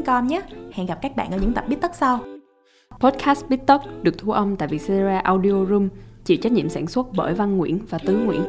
com 0.07 0.27
nhé. 0.27 0.41
Hẹn 0.73 0.87
gặp 0.87 0.99
các 1.03 1.17
bạn 1.17 1.31
ở 1.31 1.39
những 1.39 1.55
tập 1.55 1.65
Bít 1.69 1.81
Tất 1.81 1.97
sau 1.97 2.38
podcast 3.01 3.49
Bít 3.49 3.61
được 4.03 4.19
thu 4.19 4.33
âm 4.33 4.57
tại 4.57 4.69
Vietcetera 4.69 5.19
Audio 5.19 5.65
Room, 5.65 5.89
chịu 6.25 6.37
trách 6.43 6.53
nhiệm 6.53 6.69
sản 6.69 6.87
xuất 6.87 7.07
bởi 7.17 7.35
Văn 7.35 7.57
Nguyễn 7.57 7.79
và 7.91 7.99
Tứ 7.99 8.17
Nguyễn. 8.17 8.43